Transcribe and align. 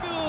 Grêmio! 0.00 0.20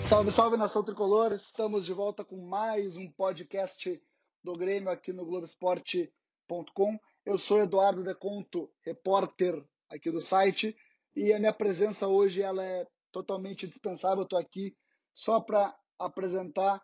Salve, 0.00 0.30
salve 0.30 0.56
nação 0.56 0.84
tricolor! 0.84 1.32
Estamos 1.32 1.84
de 1.84 1.92
volta 1.92 2.24
com 2.24 2.36
mais 2.36 2.96
um 2.96 3.10
podcast 3.10 4.00
do 4.42 4.52
Grêmio 4.52 4.90
aqui 4.90 5.12
no 5.12 5.24
Globoesporte.com. 5.24 6.98
Eu 7.24 7.38
sou 7.38 7.58
Eduardo 7.58 8.04
Deconto, 8.04 8.70
repórter 8.82 9.64
aqui 9.88 10.10
do 10.10 10.20
site, 10.20 10.76
e 11.14 11.32
a 11.32 11.38
minha 11.38 11.52
presença 11.52 12.06
hoje 12.08 12.42
ela 12.42 12.64
é 12.64 12.86
totalmente 13.10 13.66
dispensável. 13.66 14.24
Estou 14.24 14.38
aqui 14.38 14.76
só 15.12 15.40
para 15.40 15.76
apresentar 15.98 16.82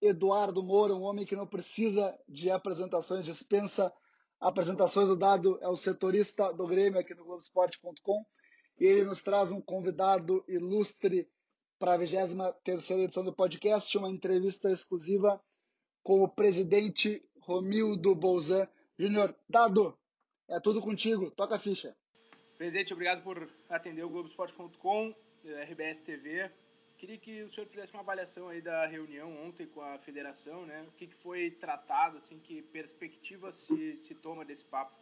Eduardo 0.00 0.62
Moura, 0.62 0.94
um 0.94 1.02
homem 1.02 1.24
que 1.24 1.36
não 1.36 1.46
precisa 1.46 2.18
de 2.28 2.50
apresentações, 2.50 3.24
dispensa 3.24 3.92
apresentações. 4.40 5.08
O 5.08 5.16
dado 5.16 5.58
é 5.62 5.68
o 5.68 5.76
setorista 5.76 6.52
do 6.52 6.66
Grêmio 6.66 7.00
aqui 7.00 7.14
no 7.14 7.24
Globoesporte.com 7.24 8.24
e 8.78 8.84
ele 8.84 9.04
nos 9.04 9.22
traz 9.22 9.50
um 9.50 9.60
convidado 9.60 10.44
ilustre 10.48 11.28
para 11.78 11.94
a 11.94 11.96
23 11.96 12.90
edição 12.90 13.24
do 13.24 13.34
podcast, 13.34 13.96
uma 13.98 14.08
entrevista 14.08 14.70
exclusiva 14.70 15.40
com 16.02 16.22
o 16.22 16.28
presidente 16.28 17.22
Romildo 17.40 18.14
Bolzan. 18.14 18.68
Júnior, 18.98 19.34
dado, 19.48 19.98
é 20.48 20.58
tudo 20.58 20.80
contigo, 20.80 21.30
toca 21.30 21.56
a 21.56 21.58
ficha. 21.58 21.94
Presidente, 22.56 22.92
obrigado 22.92 23.22
por 23.22 23.50
atender 23.68 24.02
o 24.02 24.08
Globoesporte.com, 24.08 25.14
RBS 25.44 26.00
TV. 26.00 26.50
Queria 26.96 27.18
que 27.18 27.42
o 27.42 27.50
senhor 27.50 27.66
fizesse 27.66 27.92
uma 27.92 28.00
avaliação 28.00 28.48
aí 28.48 28.62
da 28.62 28.86
reunião 28.86 29.30
ontem 29.46 29.66
com 29.66 29.82
a 29.82 29.98
federação, 29.98 30.64
né? 30.64 30.82
O 30.88 30.92
que, 30.92 31.06
que 31.06 31.16
foi 31.16 31.50
tratado, 31.50 32.16
assim, 32.16 32.38
que 32.38 32.62
perspectiva 32.62 33.52
se, 33.52 33.98
se 33.98 34.14
toma 34.14 34.46
desse 34.46 34.64
papo? 34.64 34.96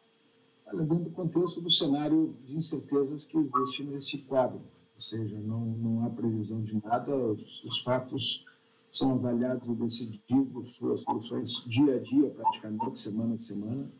Dentro 0.72 0.96
do 0.96 1.10
contexto 1.10 1.60
do 1.60 1.70
cenário 1.70 2.34
de 2.44 2.56
incertezas 2.56 3.24
que 3.24 3.36
existe 3.38 3.84
nesse 3.84 4.18
quadro 4.18 4.60
ou 4.96 5.02
seja, 5.02 5.38
não, 5.40 5.60
não 5.60 6.06
há 6.06 6.10
previsão 6.10 6.62
de 6.62 6.80
nada, 6.84 7.16
os, 7.16 7.64
os 7.64 7.80
fatos 7.82 8.44
são 8.88 9.12
avaliados 9.12 9.68
e 9.68 9.74
decididos, 9.74 10.76
suas 10.76 11.00
soluções 11.00 11.64
dia 11.66 11.96
a 11.96 11.98
dia, 11.98 12.30
praticamente, 12.30 12.98
semana 12.98 13.34
a 13.34 13.38
semana. 13.38 13.90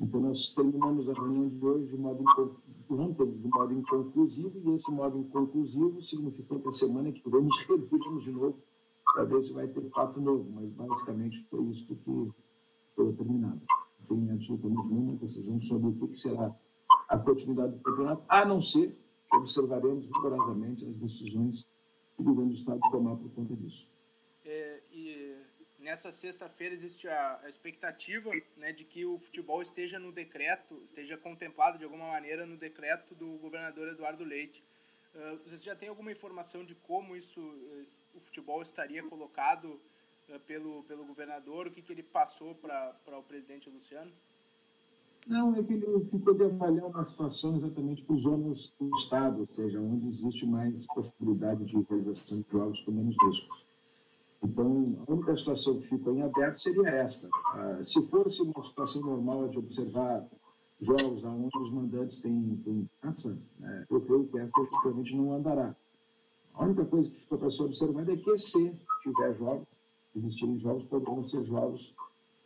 Então, 0.00 0.20
nós 0.20 0.54
terminamos 0.54 1.08
a 1.08 1.12
reunião 1.12 1.48
de 1.48 1.64
hoje 1.64 1.88
de 1.88 1.96
modo, 1.96 2.22
ontem, 2.88 3.32
de 3.32 3.48
modo 3.48 3.72
inconclusivo, 3.74 4.60
e 4.64 4.74
esse 4.74 4.92
modo 4.92 5.18
inconclusivo 5.18 6.00
significou 6.00 6.60
que 6.60 6.68
a 6.68 6.72
semana 6.72 7.10
que 7.10 7.28
vem 7.28 7.42
nos 8.12 8.22
de 8.22 8.30
novo 8.30 8.56
para 9.12 9.24
ver 9.24 9.42
se 9.42 9.52
vai 9.52 9.66
ter 9.66 9.82
fato 9.90 10.20
novo, 10.20 10.48
mas 10.54 10.70
basicamente 10.70 11.44
foi 11.50 11.64
isso 11.64 11.84
que 11.86 11.96
foi 12.94 13.06
determinado. 13.06 13.60
Tem 14.08 14.30
absolutamente 14.30 14.88
nenhuma 14.88 15.16
decisão 15.16 15.60
sobre 15.60 15.88
o 15.88 16.08
que 16.08 16.16
será 16.16 16.54
a 17.08 17.18
continuidade 17.18 17.74
do 17.74 17.80
campeonato, 17.80 18.24
a 18.28 18.44
não 18.44 18.60
ser 18.60 18.96
que 19.30 19.36
observaremos 19.36 20.06
rigorosamente 20.06 20.86
as 20.86 20.96
decisões 20.96 21.64
que 22.16 22.22
o 22.22 22.24
governo 22.24 22.50
do 22.50 22.56
Estado 22.56 22.80
tomar 22.90 23.16
por 23.16 23.30
conta 23.32 23.54
disso. 23.54 23.88
É, 24.44 24.80
e 24.90 25.36
nessa 25.78 26.10
sexta-feira 26.10 26.74
existe 26.74 27.08
a, 27.08 27.42
expectativa 27.48 28.30
né, 28.56 28.72
de 28.72 28.84
que 28.84 29.04
o 29.04 29.18
futebol 29.18 29.62
esteja 29.62 29.98
no 29.98 30.10
decreto, 30.10 30.82
esteja 30.84 31.16
contemplado 31.16 31.78
de 31.78 31.84
alguma 31.84 32.08
maneira 32.08 32.46
no 32.46 32.56
decreto 32.56 33.14
do 33.14 33.38
governador 33.38 33.88
Eduardo 33.88 34.24
Leite. 34.24 34.64
Uh, 35.14 35.38
vocês 35.38 35.62
já 35.62 35.74
têm 35.74 35.88
alguma 35.88 36.12
informação 36.12 36.64
de 36.64 36.74
como 36.74 37.16
isso, 37.16 37.40
o 38.14 38.20
futebol 38.20 38.60
estaria 38.62 39.02
colocado 39.02 39.80
pelo, 40.46 40.82
pelo 40.84 41.04
governador, 41.06 41.66
o 41.66 41.70
que, 41.70 41.82
que 41.82 41.92
ele 41.92 42.02
passou 42.02 42.54
para 42.54 43.18
o 43.18 43.22
presidente 43.22 43.70
Luciano? 43.70 44.10
Não, 45.26 45.54
é 45.54 45.62
que 45.62 45.74
ele 45.74 46.04
ficou 46.10 46.34
de 46.34 46.44
avaliar 46.44 46.86
uma 46.86 47.04
situação 47.04 47.56
exatamente 47.56 48.02
para 48.02 48.14
os 48.14 48.22
zonas 48.22 48.72
do 48.80 48.88
Estado, 48.96 49.40
ou 49.40 49.46
seja, 49.46 49.80
onde 49.80 50.08
existe 50.08 50.46
mais 50.46 50.86
possibilidade 50.86 51.64
de 51.64 51.80
realização 51.82 52.40
de 52.40 52.46
jogos 52.50 52.80
com 52.80 52.92
menos 52.92 53.16
risco. 53.22 53.54
Então, 54.42 55.04
a 55.06 55.12
única 55.12 55.36
situação 55.36 55.80
que 55.80 55.88
ficou 55.88 56.14
em 56.14 56.22
aberto 56.22 56.60
seria 56.60 56.88
esta. 56.88 57.28
Ah, 57.52 57.78
se 57.82 58.00
fosse 58.08 58.40
uma 58.40 58.62
situação 58.62 59.02
normal 59.02 59.48
de 59.48 59.58
observar 59.58 60.26
jogos 60.80 61.24
onde 61.24 61.58
os 61.58 61.72
mandantes 61.72 62.20
têm, 62.20 62.56
têm 62.64 62.88
caça, 63.02 63.36
né, 63.58 63.84
eu 63.90 64.00
creio 64.00 64.28
que 64.28 64.38
essa 64.38 64.60
efetivamente 64.60 65.16
não 65.16 65.34
andará. 65.34 65.74
A 66.54 66.64
única 66.64 66.84
coisa 66.84 67.10
que 67.10 67.20
ficou 67.20 67.38
para 67.38 67.50
ser 67.50 67.64
observada 67.64 68.12
é 68.12 68.16
que 68.16 68.38
se 68.38 68.74
tiver 69.02 69.36
jogos, 69.36 69.87
existirem 70.18 70.58
jogos, 70.58 70.84
poderão 70.84 71.24
ser 71.24 71.42
jogos 71.42 71.94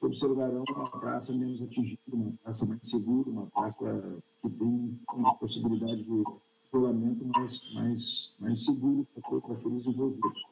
observarão 0.06 0.64
uma 0.68 0.90
praça 0.90 1.32
menos 1.32 1.62
atingida, 1.62 2.00
uma 2.08 2.32
praça 2.42 2.66
mais 2.66 2.80
segura, 2.82 3.30
uma 3.30 3.46
praça 3.46 3.78
que 4.42 4.50
tem 4.50 5.00
uma 5.12 5.34
possibilidade 5.36 6.04
de 6.04 6.24
isolamento 6.64 7.24
mais, 7.26 7.72
mais, 7.72 8.36
mais 8.38 8.64
seguro 8.64 9.06
para 9.14 9.54
aqueles 9.54 9.86
envolvidos. 9.86 10.44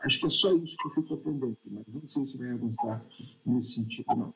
Acho 0.00 0.20
que 0.20 0.26
é 0.26 0.30
só 0.30 0.52
isso 0.54 0.76
que 0.78 0.88
eu 0.88 1.02
fico 1.02 1.16
pendente, 1.18 1.60
mas 1.66 1.84
não 1.86 2.06
sei 2.06 2.24
se 2.24 2.38
vai 2.38 2.50
avançar 2.50 3.04
nesse 3.44 3.74
sentido, 3.74 4.16
não. 4.16 4.34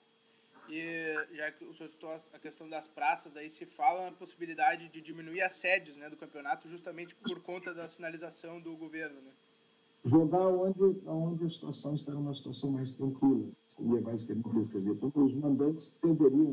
E 0.69 1.15
já 1.32 1.50
que 1.50 1.65
o 1.65 1.72
senhor 1.72 1.88
citou 1.88 2.10
a 2.10 2.38
questão 2.38 2.69
das 2.69 2.87
praças, 2.87 3.37
aí 3.38 3.49
se 3.49 3.65
fala 3.65 4.10
na 4.10 4.12
possibilidade 4.12 4.88
de 4.88 5.00
diminuir 5.00 5.41
assédios 5.41 5.97
né, 5.97 6.10
do 6.10 6.16
campeonato 6.16 6.69
justamente 6.69 7.15
por 7.15 7.43
conta 7.43 7.72
da 7.72 7.88
sinalização 7.88 8.60
do 8.60 8.76
governo, 8.76 9.20
né? 9.22 9.31
Jogar 10.05 10.47
onde, 10.47 10.81
onde 11.07 11.45
a 11.45 11.49
situação 11.49 11.95
está 11.95 12.13
numa 12.13 12.33
situação 12.33 12.71
mais 12.71 12.93
tranquila 12.93 13.49
seria 13.67 14.01
basicamente 14.01 14.61
isso. 14.61 14.71
Quer 14.71 14.79
dizer, 14.79 14.93
então, 14.93 15.13
os 15.15 15.35
mandantes 15.35 15.93
tenderiam, 16.01 16.53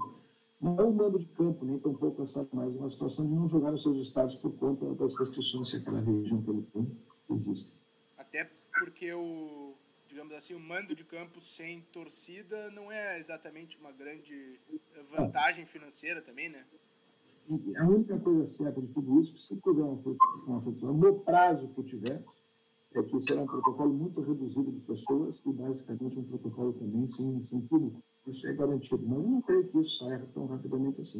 não 0.59 0.77
é 0.77 0.83
um 0.83 0.91
mando 0.91 1.19
de 1.19 1.25
campo, 1.27 1.65
nem 1.65 1.77
tampouco 1.79 2.21
essa 2.21 2.47
mais 2.51 2.75
uma 2.75 2.89
situação 2.89 3.27
de 3.27 3.33
não 3.33 3.47
jogar 3.47 3.73
os 3.73 3.83
seus 3.83 3.97
estados 3.97 4.35
por 4.35 4.51
conta 4.53 4.93
das 4.95 5.17
restrições 5.17 5.71
que 5.71 5.77
aquela 5.77 6.01
região 6.01 6.41
pelo 6.41 6.63
campo 6.63 6.95
existe. 7.29 7.77
Até 8.17 8.49
porque 8.79 9.13
o, 9.13 9.73
digamos 10.07 10.33
assim, 10.33 10.53
o 10.53 10.59
mando 10.59 10.95
de 10.95 11.03
campo 11.03 11.39
sem 11.41 11.81
torcida 11.93 12.71
não 12.71 12.91
é 12.91 13.19
exatamente 13.19 13.77
uma 13.77 13.91
grande 13.91 14.59
vantagem 15.09 15.65
financeira 15.65 16.21
também, 16.21 16.49
né? 16.49 16.65
E 17.47 17.77
a 17.77 17.87
única 17.87 18.17
coisa 18.19 18.47
certa 18.47 18.81
de 18.81 18.87
tudo 18.87 19.19
isso, 19.19 19.37
se 19.37 19.55
tiver 19.57 19.83
uma, 19.83 20.01
uma 20.47 20.93
no 20.93 21.19
prazo 21.19 21.67
que 21.69 21.83
tiver, 21.83 22.23
é 22.97 23.03
que 23.03 23.19
será 23.21 23.41
um 23.41 23.45
protocolo 23.45 23.93
muito 23.93 24.21
reduzido 24.21 24.71
de 24.71 24.79
pessoas 24.81 25.41
e, 25.45 25.51
basicamente, 25.51 26.19
um 26.19 26.23
protocolo 26.23 26.73
também 26.73 27.07
sem, 27.07 27.41
sem 27.41 27.61
público. 27.61 28.01
Isso 28.27 28.47
é 28.47 28.53
garantido. 28.53 29.03
Mas 29.07 29.17
eu 29.17 29.29
não 29.29 29.41
creio 29.41 29.67
que 29.67 29.79
isso 29.79 29.97
saia 29.97 30.19
tão 30.33 30.45
rapidamente 30.45 31.01
assim. 31.01 31.19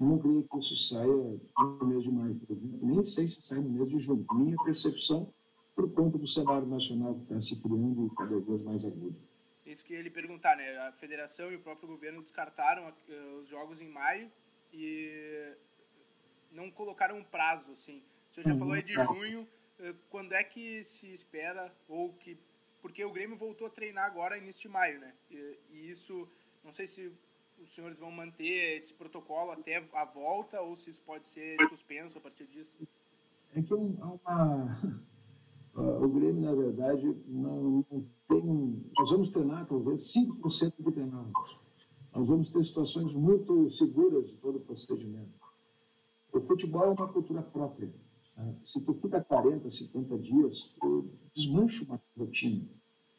Eu 0.00 0.06
não 0.06 0.18
creio 0.18 0.44
que 0.44 0.58
isso 0.58 0.76
saia 0.76 1.06
no 1.06 1.86
mês 1.86 2.04
de 2.04 2.10
maio, 2.10 2.34
por 2.36 2.56
exemplo. 2.56 2.78
Nem 2.82 3.04
sei 3.04 3.28
se 3.28 3.42
sai 3.42 3.58
no 3.58 3.70
mês 3.70 3.88
de 3.88 3.98
junho. 3.98 4.24
Minha 4.32 4.56
percepção, 4.64 5.32
por 5.74 5.90
conta 5.92 6.18
do 6.18 6.26
cenário 6.26 6.66
nacional 6.66 7.14
que 7.14 7.22
está 7.22 7.40
se 7.40 7.60
criando 7.60 8.06
e 8.06 8.16
cada 8.16 8.38
vez 8.38 8.62
mais 8.62 8.84
agudo. 8.84 9.16
Isso 9.66 9.84
que 9.84 9.92
ele 9.92 10.08
perguntar, 10.08 10.56
né? 10.56 10.78
A 10.88 10.92
federação 10.92 11.52
e 11.52 11.56
o 11.56 11.60
próprio 11.60 11.88
governo 11.88 12.22
descartaram 12.22 12.88
uh, 12.88 13.40
os 13.40 13.48
jogos 13.48 13.80
em 13.80 13.88
maio 13.88 14.30
e 14.72 15.54
não 16.50 16.70
colocaram 16.70 17.18
um 17.18 17.24
prazo, 17.24 17.70
assim. 17.72 18.02
O 18.30 18.34
senhor 18.34 18.48
já 18.48 18.58
falou 18.58 18.74
aí 18.74 18.82
de 18.82 18.94
junho, 18.94 19.42
eh, 19.42 19.57
quando 20.10 20.32
é 20.32 20.42
que 20.42 20.82
se 20.84 21.12
espera 21.12 21.72
ou 21.88 22.12
que 22.14 22.36
porque 22.80 23.04
o 23.04 23.12
Grêmio 23.12 23.36
voltou 23.36 23.66
a 23.66 23.70
treinar 23.70 24.04
agora 24.04 24.38
início 24.38 24.62
de 24.62 24.68
maio, 24.68 25.00
né? 25.00 25.12
E, 25.30 25.58
e, 25.72 25.90
isso, 25.90 26.28
não 26.64 26.72
sei 26.72 26.86
se 26.86 27.12
os 27.60 27.74
senhores 27.74 27.98
vão 27.98 28.10
manter 28.10 28.76
esse 28.76 28.94
protocolo 28.94 29.50
até 29.50 29.84
a 29.92 30.04
volta 30.04 30.60
ou 30.60 30.76
se 30.76 30.90
isso 30.90 31.02
pode 31.02 31.26
ser 31.26 31.56
suspenso 31.68 32.18
a 32.18 32.20
partir 32.20 32.46
disso. 32.46 32.70
É 33.52 33.62
que 33.62 33.72
há 33.72 33.76
uma 33.76 34.78
o 35.74 36.08
Grêmio, 36.08 36.42
na 36.42 36.54
verdade, 36.54 37.16
não, 37.26 37.84
tem. 38.28 38.82
Nós 38.96 39.10
vamos 39.10 39.28
treinar 39.28 39.66
talvez 39.66 40.00
5% 40.14 40.74
de 40.78 40.92
treinamentos. 40.92 41.58
Nós 42.14 42.26
vamos 42.26 42.50
ter 42.50 42.62
situações 42.64 43.12
muito 43.14 43.68
seguras 43.70 44.28
de 44.28 44.36
todo 44.36 44.56
o 44.56 44.60
procedimento. 44.60 45.40
O 46.32 46.40
futebol 46.40 46.84
é 46.84 46.88
uma 46.88 47.08
cultura 47.08 47.42
própria 47.42 47.90
se 48.62 48.80
tu 48.84 48.94
fica 48.94 49.22
40, 49.22 49.68
50 49.68 50.18
dias, 50.18 50.74
tu 50.80 51.06
desmancha 51.34 51.84
uma 51.84 52.00
rotina, 52.16 52.64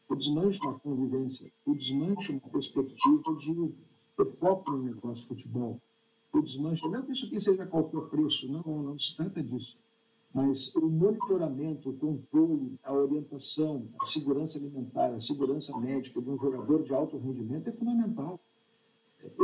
tu 0.08 0.16
desmancha 0.16 0.64
uma 0.64 0.80
convivência, 0.80 1.52
tu 1.66 1.76
desmancha 1.76 2.32
uma 2.32 2.42
perspectiva 2.42 3.36
de 3.36 3.74
ter 4.16 4.32
foco 4.38 4.72
no 4.72 4.84
negócio 4.84 5.24
de 5.24 5.28
futebol, 5.28 5.82
tu 6.32 6.42
desmancha, 6.42 6.88
não 6.88 7.04
que 7.04 7.12
isso 7.12 7.26
aqui 7.26 7.40
seja 7.40 7.66
qualquer 7.66 8.02
preço, 8.10 8.52
não, 8.52 8.84
não 8.84 8.98
se 8.98 9.16
trata 9.16 9.44
disso. 9.44 9.80
mas 10.34 10.74
o 10.76 10.88
monitoramento, 10.88 11.90
o 11.90 11.98
controle, 11.98 12.80
a 12.84 12.94
orientação, 12.94 13.90
a 14.00 14.06
segurança 14.06 14.58
alimentar, 14.58 15.14
a 15.14 15.20
segurança 15.20 15.78
médica 15.78 16.22
de 16.22 16.30
um 16.30 16.38
jogador 16.38 16.84
de 16.84 16.94
alto 16.94 17.18
rendimento 17.18 17.68
é 17.70 17.72
fundamental. 17.74 18.40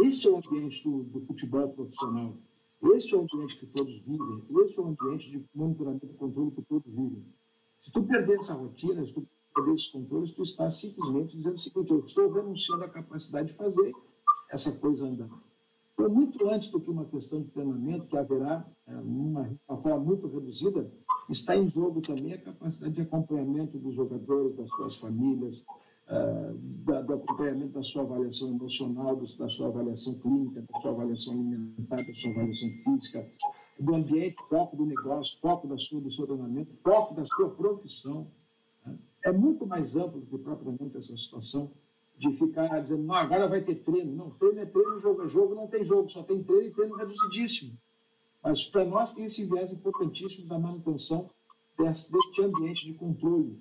Este 0.04 0.28
é 0.28 0.32
o 0.32 0.38
ambiente 0.38 0.84
do, 0.84 1.04
do 1.04 1.22
futebol 1.22 1.68
profissional. 1.70 2.38
Este 2.94 3.16
é 3.16 3.18
o 3.18 3.22
ambiente 3.22 3.58
que 3.58 3.66
todos 3.66 3.94
vivem. 4.02 4.44
Este 4.64 4.80
é 4.80 4.82
o 4.82 4.88
ambiente 4.88 5.32
de 5.32 5.44
monitoramento 5.54 6.06
e 6.06 6.14
controle 6.14 6.52
que 6.52 6.62
todos 6.62 6.92
vivem. 6.92 7.26
Se 7.84 7.92
tu 7.92 8.04
perder 8.04 8.38
essa 8.38 8.54
rotina, 8.54 9.04
se 9.04 9.14
tu 9.14 9.28
perder 9.54 9.74
esses 9.74 9.88
controles, 9.88 10.32
tu 10.32 10.44
está 10.44 10.70
simplesmente 10.70 11.36
dizendo 11.36 11.56
o 11.56 11.60
seguinte: 11.60 11.92
eu 11.92 12.00
estou 12.00 12.32
renunciando 12.32 12.84
à 12.84 12.90
capacidade 12.90 13.50
de 13.50 13.54
fazer 13.56 13.92
essa 14.50 14.72
coisa 14.74 15.08
andar. 15.08 15.30
Então, 15.94 16.10
muito 16.10 16.50
antes 16.50 16.70
do 16.70 16.80
que 16.80 16.90
uma 16.90 17.06
questão 17.06 17.42
de 17.42 17.50
treinamento, 17.50 18.08
que 18.08 18.18
haverá 18.18 18.66
é, 18.86 18.96
uma, 18.98 19.50
uma 19.68 19.78
forma 19.78 20.00
muito 20.00 20.28
reduzida, 20.28 20.92
está 21.30 21.56
em 21.56 21.70
jogo 21.70 22.02
também 22.02 22.34
a 22.34 22.42
capacidade 22.42 22.94
de 22.94 23.02
acompanhamento 23.02 23.78
dos 23.78 23.96
jogadores, 23.96 24.56
das 24.58 24.70
suas 24.70 24.96
famílias, 24.98 25.66
uh, 26.08 26.58
da, 26.86 27.02
do 27.02 27.14
acompanhamento 27.14 27.74
da 27.74 27.84
sua 27.84 28.04
avaliação 28.04 28.50
emocional, 28.50 29.16
da 29.16 29.50
sua 29.50 29.68
avaliação 29.68 30.20
clínica, 30.20 30.62
da 30.62 30.82
sua 30.82 30.92
avaliação 30.92 31.34
alimentar, 31.34 31.98
da 31.98 32.14
sua 32.14 32.32
avaliação 32.32 32.70
física, 32.84 33.28
do 33.80 33.96
ambiente, 33.96 34.36
foco 34.50 34.76
do 34.76 34.86
negócio, 34.86 35.38
foco 35.40 35.68
da 35.68 35.78
sua, 35.78 36.02
do 36.02 36.10
seu 36.10 36.26
treinamento, 36.26 36.74
foco 36.76 37.14
da 37.14 37.26
sua 37.26 37.50
profissão. 37.50 38.28
Né? 38.86 38.98
É 39.24 39.32
muito 39.32 39.66
mais 39.66 39.96
amplo 39.96 40.22
do 40.22 40.28
que 40.28 40.38
propriamente 40.38 40.98
essa 40.98 41.16
situação 41.16 41.72
de 42.18 42.32
ficar 42.32 42.80
dizendo, 42.82 43.04
não, 43.04 43.16
agora 43.16 43.48
vai 43.48 43.62
ter 43.62 43.76
treino. 43.76 44.16
Não, 44.16 44.30
treino 44.32 44.60
é 44.60 44.66
treino, 44.66 45.00
jogo 45.00 45.24
é 45.24 45.28
jogo, 45.28 45.56
não 45.56 45.68
tem 45.68 45.84
jogo, 45.84 46.10
só 46.10 46.24
tem 46.24 46.42
treino 46.44 46.68
e 46.68 46.72
treino 46.72 46.96
reduzidíssimo. 46.96 47.78
Mas 48.42 48.66
para 48.66 48.86
nós 48.86 49.12
tem 49.12 49.26
esse 49.26 49.44
viés 49.46 49.74
importantíssimo 49.74 50.48
da 50.48 50.58
manutenção 50.58 51.30
deste 51.78 52.42
ambiente 52.42 52.86
de 52.86 52.94
controle, 52.94 53.60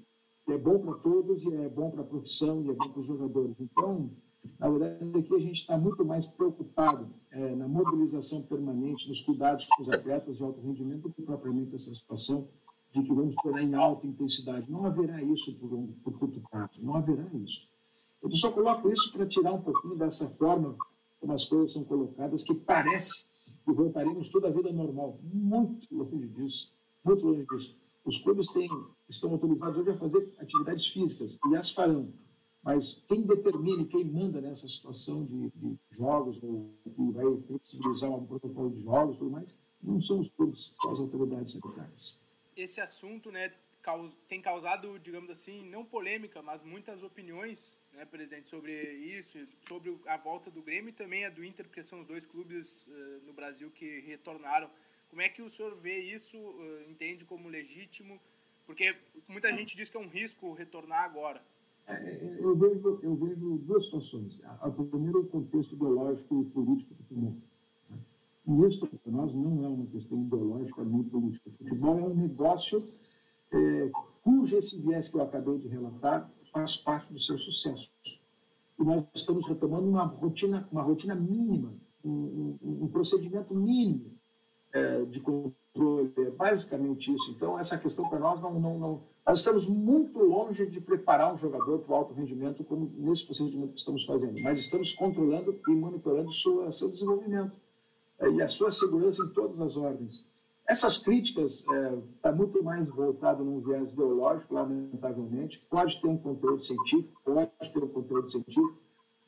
é 0.52 0.58
bom 0.58 0.79
para 0.79 0.94
todos 0.94 1.44
e 1.44 1.55
é 1.55 1.69
bom 1.69 1.91
para 1.91 2.02
a 2.02 2.06
profissão 2.06 2.62
e 2.62 2.70
é 2.70 2.73
bom 2.73 2.88
para 2.91 3.00
os 3.00 3.06
jogadores. 3.06 3.61
Então, 3.61 4.11
na 4.58 4.69
verdade, 4.69 5.19
aqui 5.19 5.35
a 5.35 5.38
gente 5.38 5.61
está 5.61 5.79
muito 5.79 6.05
mais 6.05 6.26
preocupado 6.26 7.08
é, 7.31 7.55
na 7.55 7.67
mobilização 7.67 8.43
permanente, 8.43 9.08
nos 9.08 9.20
cuidados 9.20 9.67
com 9.67 9.82
os 9.82 9.88
atletas 9.88 10.37
de 10.37 10.43
alto 10.43 10.61
rendimento, 10.61 11.02
do 11.02 11.12
que 11.12 11.23
propriamente 11.23 11.75
essa 11.75 11.94
situação 11.94 12.49
de 12.93 13.02
que 13.02 13.12
vamos 13.12 13.35
tornar 13.37 13.62
em 13.62 13.75
alta 13.75 14.06
intensidade. 14.06 14.70
Não 14.70 14.85
haverá 14.85 15.23
isso 15.23 15.55
por, 15.55 15.73
um, 15.73 15.87
por 16.05 16.19
curto 16.19 16.41
prazo, 16.50 16.81
não 16.82 16.94
haverá 16.94 17.26
isso. 17.35 17.69
Eu 18.23 18.31
só 18.37 18.52
coloco 18.52 18.90
isso 18.90 19.12
para 19.12 19.26
tirar 19.26 19.52
um 19.52 19.61
pouquinho 19.61 19.97
dessa 19.97 20.29
forma 20.31 20.76
como 21.20 21.32
as 21.32 21.44
coisas 21.44 21.73
são 21.73 21.85
colocadas, 21.85 22.44
que 22.44 22.55
parece 22.55 23.26
que 23.64 23.73
voltaremos 23.73 24.29
toda 24.29 24.49
a 24.49 24.50
vida 24.50 24.70
normal. 24.73 25.19
Muito 25.23 25.87
longe 25.94 26.29
disso, 26.29 26.73
muito 27.02 27.26
longe 27.26 27.47
disso. 27.47 27.76
Os 28.04 28.18
clubes 28.18 28.48
têm, 28.48 28.68
estão 29.08 29.30
autorizados 29.32 29.78
hoje 29.78 29.90
a 29.90 29.98
fazer 29.98 30.32
atividades 30.38 30.86
físicas 30.86 31.38
e 31.50 31.56
as 31.56 31.70
farão. 31.70 32.12
Mas 32.62 33.02
quem 33.08 33.26
determine, 33.26 33.86
quem 33.86 34.04
manda 34.04 34.40
nessa 34.40 34.68
situação 34.68 35.24
de, 35.24 35.50
de 35.50 35.78
jogos, 35.90 36.42
ou 36.42 36.74
que 36.82 37.12
vai 37.12 37.24
flexibilizar 37.46 38.10
um 38.10 38.26
protocolo 38.26 38.70
de 38.70 38.82
jogos 38.82 39.16
e 39.16 39.18
tudo 39.18 39.30
mais, 39.30 39.58
não 39.82 40.00
são 40.00 40.18
os 40.18 40.30
clubes, 40.30 40.74
são 40.80 40.90
as 40.90 41.00
autoridades 41.00 41.52
sanitárias. 41.52 42.18
Esse 42.56 42.80
assunto 42.80 43.30
né, 43.30 43.52
tem 44.28 44.40
causado, 44.40 44.98
digamos 44.98 45.28
assim, 45.28 45.68
não 45.68 45.84
polêmica, 45.84 46.40
mas 46.40 46.62
muitas 46.62 47.02
opiniões, 47.02 47.76
né, 47.92 48.06
presidente, 48.06 48.48
sobre 48.48 48.72
isso, 48.94 49.38
sobre 49.68 49.98
a 50.06 50.16
volta 50.16 50.50
do 50.50 50.62
Grêmio 50.62 50.88
e 50.88 50.92
também 50.92 51.26
a 51.26 51.30
do 51.30 51.44
Inter, 51.44 51.66
porque 51.66 51.82
são 51.82 52.00
os 52.00 52.06
dois 52.06 52.24
clubes 52.24 52.86
uh, 52.86 53.26
no 53.26 53.32
Brasil 53.34 53.70
que 53.70 54.00
retornaram. 54.00 54.70
Como 55.14 55.22
é 55.22 55.28
que 55.28 55.43
o 55.43 55.49
senhor 55.49 55.76
vê 55.76 55.96
isso, 56.12 56.37
uh, 56.37 56.90
entende 56.90 57.25
como 57.25 57.49
legítimo? 57.49 58.19
Porque 58.66 58.96
muita 59.28 59.49
gente 59.55 59.76
diz 59.76 59.88
que 59.88 59.96
é 59.96 60.00
um 60.00 60.08
risco 60.08 60.52
retornar 60.55 61.05
agora. 61.05 61.40
É, 61.87 62.37
eu, 62.40 62.56
vejo, 62.56 62.99
eu 63.00 63.14
vejo 63.14 63.58
duas 63.58 63.84
situações. 63.84 64.43
A, 64.44 64.66
a 64.66 64.70
primeiro, 64.72 65.20
o 65.20 65.26
contexto 65.28 65.76
ideológico 65.76 66.43
e 66.43 66.44
político 66.46 66.94
do 66.94 67.02
futebol. 67.05 67.37
E 68.44 68.66
isso, 68.66 68.88
para 68.88 69.12
nós, 69.12 69.32
não 69.32 69.64
é 69.64 69.69
uma 69.69 69.87
questão 69.87 70.20
ideológica 70.20 70.82
nem 70.82 71.05
política. 71.05 71.49
O 71.49 71.52
futebol 71.58 71.96
é 72.00 72.02
um 72.02 72.14
negócio 72.16 72.93
é, 73.52 73.90
cujo 74.25 74.58
esse 74.58 74.82
viés 74.82 75.06
que 75.06 75.14
eu 75.14 75.22
acabei 75.22 75.58
de 75.58 75.69
relatar 75.69 76.28
faz 76.52 76.76
parte 76.76 77.12
do 77.12 77.20
seu 77.20 77.38
sucesso. 77.38 77.94
E 78.81 78.82
nós 78.82 79.05
estamos 79.14 79.46
retomando 79.46 79.88
uma 79.88 80.06
rotina, 80.06 80.69
uma 80.72 80.82
rotina 80.82 81.14
mínima, 81.14 81.72
um, 82.05 82.58
um, 82.61 82.82
um 82.82 82.88
procedimento 82.88 83.55
mínimo 83.55 84.12
é, 84.75 85.05
de 85.05 85.21
controle, 85.21 86.12
é 86.19 86.31
basicamente 86.31 87.15
isso. 87.15 87.31
Então, 87.31 87.59
essa 87.59 87.79
questão 87.79 88.09
para 88.09 88.19
nós 88.19 88.43
não, 88.43 88.59
não, 88.59 88.79
não, 88.79 89.00
Nós 89.25 89.38
estamos 89.38 89.69
muito 89.69 90.19
longe 90.19 90.67
de 90.67 90.81
preparar 90.81 91.32
um 91.32 91.37
jogador 91.37 91.79
para 91.79 91.93
o 91.93 91.97
alto 91.97 92.12
rendimento, 92.12 92.65
como 92.65 92.91
nesse 92.97 93.25
procedimento 93.25 93.73
que 93.73 93.79
estamos 93.79 94.05
fazendo, 94.05 94.43
mas 94.43 94.59
estamos 94.59 94.91
controlando 94.91 95.59
e 95.69 95.71
monitorando 95.71 96.32
sua, 96.32 96.73
seu 96.73 96.91
desenvolvimento 96.91 97.53
é, 98.19 98.29
e 98.29 98.43
a 98.43 98.49
sua 98.49 98.73
segurança 98.73 99.23
em 99.23 99.29
todas 99.29 99.61
as 99.61 99.76
ordens. 99.76 100.26
Essas 100.67 100.99
críticas 100.99 101.61
estão 101.61 101.75
é, 101.75 101.99
tá 102.21 102.32
muito 102.32 102.62
mais 102.65 102.88
voltado 102.88 103.44
num 103.44 103.61
viés 103.61 103.93
ideológico, 103.93 104.55
lamentavelmente. 104.55 105.65
Pode 105.71 106.00
ter 106.00 106.09
um 106.09 106.17
conteúdo 106.17 106.65
científico, 106.65 107.21
pode 107.25 107.73
ter 107.73 107.85
um 107.85 107.88
conteúdo 107.88 108.31
científico, 108.31 108.79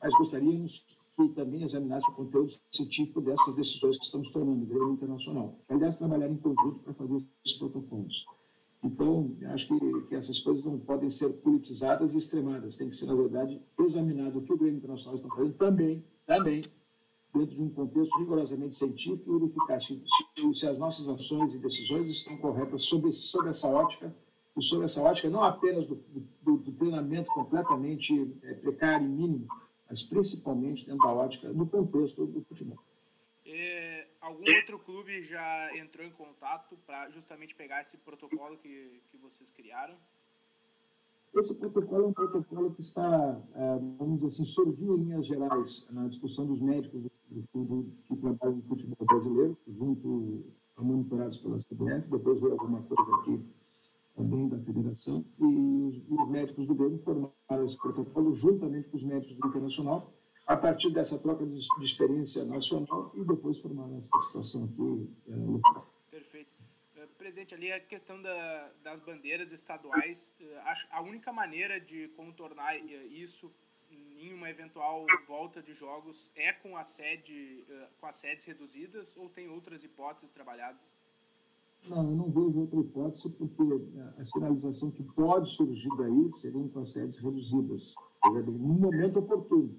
mas 0.01 0.11
gostaríamos 0.17 0.96
que 1.17 1.29
também 1.29 1.63
examinasse 1.63 2.07
o 2.11 2.13
conteúdo 2.13 2.53
científico 2.71 3.19
dessas 3.21 3.55
decisões 3.55 3.97
que 3.97 4.05
estamos 4.05 4.29
tomando, 4.29 4.67
Grêmio 4.67 4.93
Internacional. 4.93 5.55
Aliás, 5.67 5.95
trabalhar 5.95 6.29
em 6.29 6.37
conjunto 6.37 6.79
para 6.83 6.93
fazer 6.93 7.25
esses 7.43 7.57
protocolos. 7.57 8.27
Então, 8.83 9.35
acho 9.47 9.67
que, 9.67 10.01
que, 10.07 10.15
essas 10.15 10.39
coisas 10.39 10.65
não 10.65 10.77
podem 10.77 11.09
ser 11.09 11.29
politizadas 11.29 12.13
e 12.13 12.17
extremadas. 12.17 12.75
Tem 12.75 12.87
que 12.87 12.95
ser, 12.95 13.07
na 13.07 13.15
verdade, 13.15 13.59
examinado 13.79 14.37
o 14.37 14.41
que 14.43 14.53
o 14.53 14.57
Grêmio 14.57 14.77
Internacional 14.77 15.15
está 15.15 15.27
fazendo 15.35 15.55
também, 15.55 16.05
também 16.27 16.63
dentro 17.33 17.55
de 17.55 17.61
um 17.63 17.69
contexto 17.69 18.15
rigorosamente 18.19 18.77
científico 18.77 19.35
e 19.35 19.39
verificar 19.39 19.81
se, 19.81 19.99
se, 20.53 20.67
as 20.67 20.77
nossas 20.77 21.09
ações 21.09 21.55
e 21.55 21.57
decisões 21.57 22.11
estão 22.11 22.37
corretas 22.37 22.83
sob, 22.83 23.11
sob 23.11 23.49
essa 23.49 23.67
ótica, 23.67 24.15
e 24.55 24.61
sob 24.61 24.85
essa 24.85 25.01
ótica 25.01 25.29
não 25.29 25.43
apenas 25.43 25.87
do, 25.87 25.95
do, 26.43 26.57
do 26.57 26.71
treinamento 26.73 27.31
completamente 27.31 28.35
é, 28.43 28.53
precário 28.53 29.05
e 29.05 29.09
mínimo, 29.09 29.47
mas 29.89 30.03
principalmente 30.03 30.85
dentro 30.85 31.05
da 31.05 31.13
ótica, 31.13 31.49
no 31.49 31.67
contexto 31.67 32.25
do 32.25 32.41
futebol. 32.43 32.77
É, 33.45 34.07
algum 34.19 34.43
outro 34.55 34.79
clube 34.79 35.23
já 35.23 35.75
entrou 35.77 36.05
em 36.05 36.11
contato 36.11 36.77
para 36.85 37.09
justamente 37.09 37.55
pegar 37.55 37.81
esse 37.81 37.97
protocolo 37.97 38.57
que, 38.57 39.01
que 39.09 39.17
vocês 39.17 39.49
criaram? 39.49 39.95
Esse 41.33 41.57
protocolo 41.57 42.03
é 42.03 42.07
um 42.07 42.13
protocolo 42.13 42.73
que 42.73 42.81
está, 42.81 43.41
é, 43.55 43.79
vamos 43.97 44.15
dizer 44.17 44.27
assim, 44.27 44.45
surgiu 44.45 44.97
em 44.97 45.03
linhas 45.03 45.25
gerais 45.27 45.87
na 45.91 46.07
discussão 46.07 46.45
dos 46.45 46.59
médicos 46.59 47.01
do, 47.03 47.11
do, 47.53 47.63
do, 47.63 47.91
que 48.05 48.15
trabalham 48.17 48.57
no 48.57 48.63
futebol 48.63 49.05
brasileiro, 49.05 49.57
junto 49.67 50.45
monitorados 50.77 51.37
pela 51.37 51.57
CBF, 51.57 52.09
depois 52.09 52.39
veio 52.39 52.53
alguma 52.53 52.81
coisa 52.83 53.15
aqui 53.21 53.43
também 54.17 54.49
da 54.49 54.59
federação, 54.59 55.23
e 55.39 55.45
os, 55.45 56.01
os 56.09 56.29
médicos 56.29 56.65
do 56.65 56.75
Grêmio 56.75 56.99
formaram 57.03 57.63
esse 57.63 57.77
protocolo 57.77 58.35
juntamente 58.35 58.89
com 58.89 58.97
os 58.97 59.03
médicos 59.03 59.35
do 59.35 59.47
Internacional, 59.47 60.11
a 60.45 60.57
partir 60.57 60.91
dessa 60.91 61.17
troca 61.19 61.45
de, 61.45 61.53
de 61.53 61.85
experiência 61.85 62.43
nacional, 62.43 63.11
e 63.15 63.23
depois 63.23 63.59
formaram 63.59 63.97
essa 63.97 64.17
situação 64.19 64.65
aqui 64.65 65.09
é, 65.29 65.35
local 65.35 65.97
presente 67.27 67.53
ali 67.53 67.73
a 67.73 67.79
questão 67.79 68.21
da, 68.21 68.71
das 68.81 69.01
bandeiras 69.01 69.51
estaduais. 69.51 70.33
Eh, 70.39 70.63
a 70.89 71.01
única 71.01 71.33
maneira 71.33 71.77
de 71.77 72.07
contornar 72.09 72.75
eh, 72.77 73.05
isso 73.07 73.51
em 73.91 74.33
uma 74.33 74.49
eventual 74.49 75.05
volta 75.27 75.61
de 75.61 75.73
jogos 75.73 76.31
é 76.35 76.53
com 76.53 76.77
a 76.77 76.83
sede, 76.83 77.65
eh, 77.69 77.87
com 77.99 78.05
as 78.05 78.15
sedes 78.15 78.45
reduzidas 78.45 79.17
ou 79.17 79.29
tem 79.29 79.49
outras 79.49 79.83
hipóteses 79.83 80.31
trabalhadas? 80.31 80.93
Não, 81.89 82.07
eu 82.09 82.15
não 82.15 82.29
vejo 82.29 82.59
outra 82.59 82.79
hipótese 82.79 83.29
porque 83.29 83.63
a 84.17 84.23
sinalização 84.23 84.91
que 84.91 85.03
pode 85.03 85.49
surgir 85.49 85.89
daí 85.97 86.33
seria 86.33 86.67
com 86.69 86.79
as 86.79 86.91
sedes 86.91 87.17
reduzidas, 87.19 87.95
no 88.25 88.51
momento 88.51 89.19
oportuno. 89.19 89.77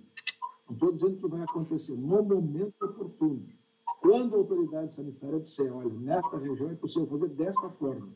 Não 0.67 0.75
estou 0.75 0.93
dizendo 0.93 1.21
que 1.21 1.29
vai 1.29 1.43
acontecer, 1.43 1.93
no 1.93 2.23
momento 2.23 2.83
oportuno. 2.83 3.47
Quando 4.01 4.35
a 4.35 4.39
autoridade 4.39 4.95
sanitária 4.95 5.41
disser, 5.41 5.75
olha, 5.75 5.91
nesta 5.91 6.39
região 6.39 6.71
é 6.71 6.75
possível 6.77 7.09
fazer 7.09 7.29
desta 7.31 7.69
forma, 7.71 8.13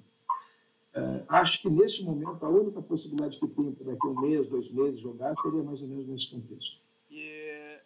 é, 0.95 1.25
acho 1.29 1.63
que 1.63 1.71
neste 1.71 2.05
momento 2.05 2.45
a 2.45 2.49
única 2.49 2.81
possibilidade 2.83 3.39
que 3.39 3.49
tem 3.49 3.73
para 3.73 3.87
daqui 3.87 4.07
a 4.07 4.11
um 4.11 4.21
mês, 4.21 4.49
dois 4.49 4.71
meses 4.71 5.01
jogar 5.01 5.35
seria 5.41 5.63
mais 5.63 5.81
ou 5.83 5.89
menos 5.89 6.07
nesse 6.07 6.31
contexto. 6.31 6.81
E 7.11 7.81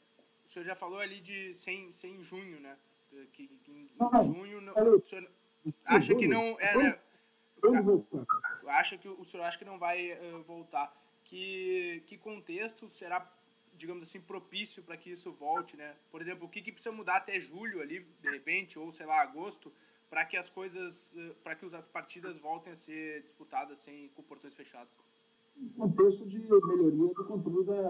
o 0.44 0.48
senhor 0.48 0.64
já 0.64 0.74
falou 0.74 0.98
ali 0.98 1.20
de 1.20 1.54
sem, 1.54 1.90
sem 1.92 2.22
junho, 2.22 2.60
né? 2.60 2.76
Que, 3.32 3.46
que 3.46 3.72
em 3.72 3.88
não, 3.98 4.34
junho 4.34 4.60
não, 4.60 4.72
o 4.74 5.06
senhor 5.06 5.26
acha 5.84 6.14
que 6.14 6.26
não 6.26 6.58
é, 6.60 6.76
né? 6.76 6.98
Acha 8.68 8.98
que 8.98 9.08
o 9.08 9.24
senhor 9.24 9.44
acha 9.44 9.58
que 9.58 9.64
não 9.64 9.78
vai 9.78 10.12
uh, 10.12 10.42
voltar? 10.42 10.94
Que 11.24 12.02
que 12.06 12.16
contexto 12.16 12.88
será 12.90 13.32
digamos 13.76 14.08
assim, 14.08 14.20
propício 14.20 14.82
para 14.82 14.96
que 14.96 15.10
isso 15.10 15.30
volte, 15.32 15.76
né? 15.76 15.94
Por 16.10 16.22
exemplo, 16.22 16.46
o 16.46 16.48
que, 16.48 16.62
que 16.62 16.72
precisa 16.72 16.94
mudar 16.94 17.16
até 17.16 17.38
julho 17.38 17.82
ali, 17.82 18.06
de 18.22 18.30
repente, 18.30 18.78
ou 18.78 18.90
sei 18.90 19.04
lá, 19.04 19.20
agosto, 19.20 19.70
para 20.08 20.24
que 20.24 20.36
as 20.36 20.48
coisas, 20.48 21.12
uh, 21.12 21.34
para 21.42 21.54
que 21.54 21.66
as 21.74 21.86
partidas 21.86 22.38
voltem 22.38 22.72
a 22.72 22.76
ser 22.76 23.22
disputadas 23.22 23.78
sem 23.80 24.08
com 24.10 24.22
portões 24.22 24.54
fechados? 24.54 24.92
contexto 25.76 26.26
de 26.26 26.38
melhoria 26.38 27.14
do 27.14 27.24
controle 27.24 27.64
da, 27.64 27.82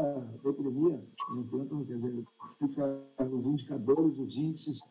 da 0.43 0.51
epidemia. 0.51 1.03
No 1.29 1.41
entanto, 1.41 1.85
quer 1.85 1.97
dizer, 1.97 2.25
fica 2.59 3.03
os 3.25 3.47
indicadores, 3.47 4.19
os 4.19 4.37
índices 4.37 4.83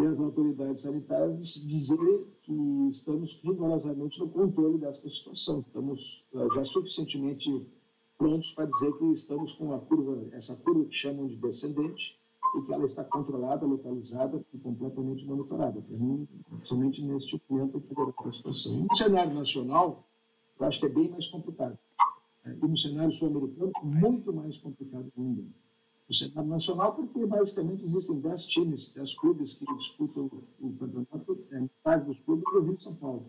e 0.00 0.06
as 0.06 0.20
autoridades 0.20 0.82
sanitárias 0.82 1.54
dizerem 1.66 2.26
que 2.42 2.88
estamos 2.88 3.40
rigorosamente 3.44 4.18
no 4.18 4.28
controle 4.28 4.78
desta 4.78 5.08
situação. 5.08 5.60
Estamos 5.60 6.24
eh, 6.34 6.48
já 6.54 6.64
suficientemente 6.64 7.66
prontos 8.16 8.52
para 8.52 8.66
dizer 8.66 8.92
que 8.98 9.04
estamos 9.12 9.52
com 9.52 9.74
a 9.74 9.78
curva, 9.78 10.26
essa 10.32 10.56
curva 10.56 10.84
que 10.84 10.94
chamam 10.94 11.26
de 11.26 11.36
descendente, 11.36 12.18
e 12.56 12.62
que 12.62 12.72
ela 12.72 12.84
está 12.84 13.04
controlada, 13.04 13.64
localizada 13.64 14.44
e 14.52 14.58
completamente 14.58 15.24
monitorada. 15.24 15.80
Para 15.80 15.96
mim, 15.96 16.26
somente 16.64 17.02
neste 17.02 17.40
momento 17.48 17.80
que 17.80 17.94
essa 18.18 18.30
situação. 18.30 18.86
no 18.90 18.96
cenário 18.96 19.34
nacional, 19.34 20.04
eu 20.58 20.66
acho 20.66 20.80
que 20.80 20.86
é 20.86 20.88
bem 20.88 21.08
mais 21.08 21.28
complicado. 21.28 21.78
É, 22.44 22.50
e 22.50 22.66
no 22.66 22.76
cenário 22.76 23.12
sul-americano, 23.12 23.70
muito 23.82 24.32
mais 24.32 24.58
complicado 24.58 25.12
ainda. 25.16 25.44
No 26.10 26.14
cenário 26.16 26.50
nacional, 26.50 26.92
porque 26.92 27.24
basicamente 27.24 27.84
existem 27.84 28.18
10 28.18 28.46
times, 28.46 28.88
10 28.88 29.14
clubes 29.14 29.54
que 29.54 29.64
disputam 29.76 30.28
o 30.60 30.72
campeonato, 30.72 31.38
é, 31.52 31.60
metade 31.60 32.04
dos 32.04 32.18
clubes 32.18 32.44
do 32.52 32.60
Rio 32.62 32.74
de 32.74 32.82
São 32.82 32.96
Paulo. 32.96 33.26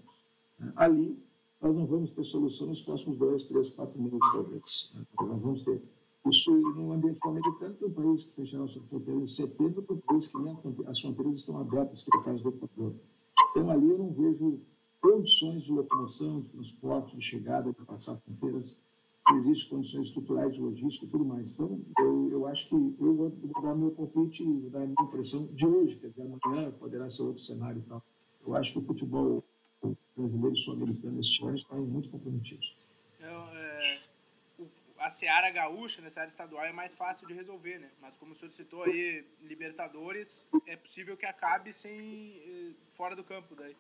É, 0.59 0.65
ali, 0.77 1.15
nós 1.61 1.75
não 1.75 1.85
vamos 1.85 2.09
ter 2.09 2.23
solução 2.23 2.65
nos 2.65 2.81
próximos 2.81 3.17
dois, 3.19 3.43
três, 3.43 3.69
quatro 3.69 4.01
meses, 4.01 4.19
talvez. 4.33 4.95
Nós 5.15 5.41
vamos 5.41 5.61
ter. 5.61 5.79
Isso, 6.25 6.51
no 6.55 6.91
ambiente 6.91 7.19
sul-americano, 7.19 7.75
tem 7.75 7.87
um 7.87 7.93
país 7.93 8.23
que 8.23 8.33
fecharam 8.33 8.67
suas 8.67 8.83
fronteiras 8.85 9.21
em 9.21 9.27
setembro, 9.27 9.83
tem 9.83 9.97
um 9.97 9.99
país 9.99 10.27
que 10.27 10.39
nem 10.39 10.57
as 10.87 10.99
fronteiras 10.99 11.35
estão 11.35 11.59
abertas, 11.59 12.03
que 12.03 12.17
é 12.17 12.19
o 12.19 12.23
caso 12.23 12.41
do 12.41 12.49
Equador. 12.49 12.95
Então, 13.51 13.69
ali 13.69 13.91
eu 13.91 13.97
não 13.99 14.11
vejo 14.11 14.59
condições 14.99 15.65
de 15.65 15.71
locomoção, 15.71 16.41
de 16.41 16.49
transporte, 16.49 17.15
de 17.15 17.21
chegada, 17.21 17.71
de 17.71 17.85
passar 17.85 18.17
fronteiras 18.17 18.83
existem 19.37 19.69
condições 19.69 20.07
estruturais, 20.07 20.53
de 20.53 20.61
logística 20.61 21.05
e 21.05 21.09
tudo 21.09 21.25
mais. 21.25 21.51
Então, 21.51 21.79
eu, 21.99 22.29
eu 22.31 22.47
acho 22.47 22.69
que 22.69 22.75
eu 22.75 23.15
vou, 23.15 23.29
dar 23.61 23.75
meu 23.75 23.91
palpite, 23.91 24.43
vou 24.43 24.69
dar 24.69 24.79
a 24.79 24.85
minha 24.85 24.95
impressão 25.01 25.47
de 25.47 25.65
hoje, 25.65 25.97
quer 25.97 26.07
dizer, 26.07 26.23
amanhã 26.23 26.71
poderá 26.71 27.09
ser 27.09 27.23
outro 27.23 27.41
cenário 27.41 27.79
e 27.79 27.89
tal. 27.89 28.03
Eu 28.45 28.55
acho 28.55 28.73
que 28.73 28.79
o 28.79 28.81
futebol 28.81 29.43
brasileiro 30.15 30.55
e 30.55 30.59
sul-americano 30.59 31.19
este 31.19 31.43
ano 31.43 31.55
estão 31.55 31.81
muito 31.81 32.09
comprometidos. 32.09 32.75
Então, 33.19 33.47
é, 33.53 33.99
a 35.01 35.09
Seara 35.09 35.49
Gaúcha, 35.49 36.01
nessa 36.01 36.21
área 36.21 36.29
estadual, 36.29 36.63
é 36.63 36.71
mais 36.71 36.93
fácil 36.93 37.27
de 37.27 37.33
resolver, 37.33 37.79
né? 37.79 37.89
Mas 37.99 38.15
como 38.15 38.33
o 38.33 38.35
senhor 38.35 38.51
citou 38.51 38.83
aí, 38.83 39.25
Libertadores, 39.41 40.45
é 40.67 40.75
possível 40.75 41.17
que 41.17 41.25
acabe 41.25 41.73
sem 41.73 41.91
eh, 42.45 42.73
fora 42.93 43.15
do 43.15 43.23
campo 43.23 43.55
daí. 43.55 43.75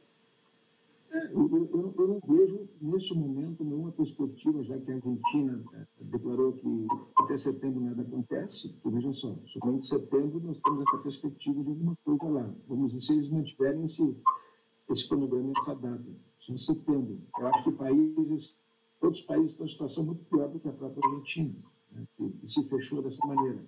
Eu, 1.13 1.49
eu, 1.51 1.93
eu, 1.97 2.07
não 2.07 2.21
vejo, 2.25 2.69
neste 2.81 3.13
momento, 3.13 3.65
nenhuma 3.65 3.91
perspectiva, 3.91 4.63
já 4.63 4.79
que 4.79 4.91
a 4.91 4.95
Argentina 4.95 5.61
é, 5.73 5.85
declarou 6.05 6.53
que 6.53 6.87
até 7.19 7.35
setembro 7.35 7.81
nada 7.81 8.01
acontece. 8.01 8.69
Porque, 8.69 8.95
veja 8.95 9.11
só, 9.11 9.37
somente 9.45 9.79
em 9.79 9.81
setembro 9.81 10.39
nós 10.39 10.57
temos 10.59 10.85
essa 10.87 11.03
perspectiva 11.03 11.61
de 11.63 11.69
alguma 11.69 11.97
coisa 12.05 12.29
lá. 12.29 12.55
Vamos 12.65 12.93
dizer, 12.93 13.05
se 13.05 13.13
eles 13.13 13.27
mantiverem 13.27 13.83
esse, 13.83 14.15
esse 14.89 15.09
cronograma, 15.09 15.51
essa 15.57 15.75
data, 15.75 16.05
só 16.39 16.53
em 16.53 16.57
setembro. 16.57 17.19
Eu 17.37 17.47
acho 17.47 17.63
que 17.65 17.71
países, 17.73 18.57
outros 19.01 19.23
países 19.23 19.51
estão 19.51 19.65
em 19.65 19.69
situação 19.69 20.05
muito 20.05 20.23
pior 20.25 20.47
do 20.47 20.59
que 20.61 20.69
a 20.69 20.73
própria 20.73 21.09
Argentina, 21.09 21.53
né, 21.91 22.07
que 22.15 22.47
se 22.47 22.69
fechou 22.69 23.01
dessa 23.01 23.25
maneira. 23.27 23.61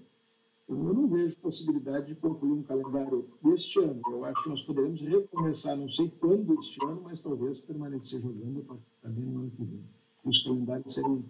Eu 0.74 0.94
não 0.94 1.08
vejo 1.08 1.40
possibilidade 1.40 2.08
de 2.08 2.16
concluir 2.16 2.52
um 2.52 2.64
calendário 2.64 3.30
este 3.54 3.80
ano. 3.80 4.02
Eu 4.08 4.26
acho 4.26 4.44
que 4.44 4.50
nós 4.50 4.62
poderemos 4.62 5.02
recomeçar, 5.02 5.76
não 5.78 5.88
sei 5.88 6.10
quando 6.20 6.60
este 6.60 6.84
ano, 6.84 7.02
mas 7.04 7.20
talvez 7.20 7.60
permanecer 7.60 8.20
jogando 8.20 8.82
também 9.02 9.24
no 9.24 9.42
ano 9.42 9.52
que 9.52 9.64
vem. 9.64 9.84
Os 10.26 10.44
calendários 10.44 10.94
serem 10.94 11.24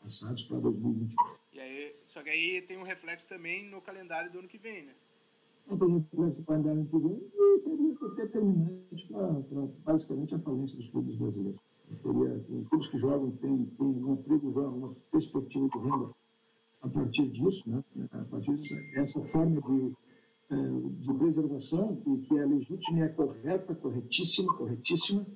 passados 0.00 0.44
para 0.44 0.60
2021. 0.60 1.16
E 1.52 1.60
aí, 1.60 1.96
só 2.04 2.22
que 2.22 2.30
aí 2.30 2.62
tem 2.62 2.78
um 2.78 2.82
reflexo 2.82 3.28
também 3.28 3.68
no 3.68 3.80
calendário 3.80 4.30
do 4.30 4.38
ano 4.38 4.48
que 4.48 4.58
vem, 4.58 4.84
né? 4.84 4.94
Tem 5.68 5.76
reflexo 5.76 6.38
no 6.38 6.44
calendário 6.44 6.84
do 6.84 6.96
ano 6.96 7.20
que 7.20 7.36
vem 7.36 7.56
e 7.56 7.60
seria 7.60 7.94
determinante 8.16 9.08
para, 9.08 9.66
basicamente, 9.84 10.34
a 10.34 10.38
falência 10.38 10.76
dos 10.76 10.88
clubes 10.90 11.16
brasileiros. 11.16 11.60
Teria, 12.02 12.44
clubes 12.68 12.88
que 12.88 12.98
jogam 12.98 13.30
têm, 13.32 13.66
têm 13.66 13.86
uma 13.86 14.16
previsão, 14.16 14.76
uma 14.76 14.96
perspectiva 15.10 15.68
de 15.68 15.78
renda 15.78 16.10
a 16.84 16.88
partir 16.88 17.28
disso, 17.30 17.68
né, 17.68 17.82
a 18.12 18.24
partir 18.24 18.54
dessa 18.92 19.24
forma 19.28 19.60
de, 19.62 19.94
é, 20.50 20.56
de 21.00 21.14
preservação, 21.14 22.02
e 22.06 22.18
que 22.18 22.38
é 22.38 22.44
legítima 22.44 22.98
e 22.98 23.02
é 23.02 23.08
correta, 23.08 23.74
corretíssima, 23.74 24.54
corretíssima, 24.54 25.26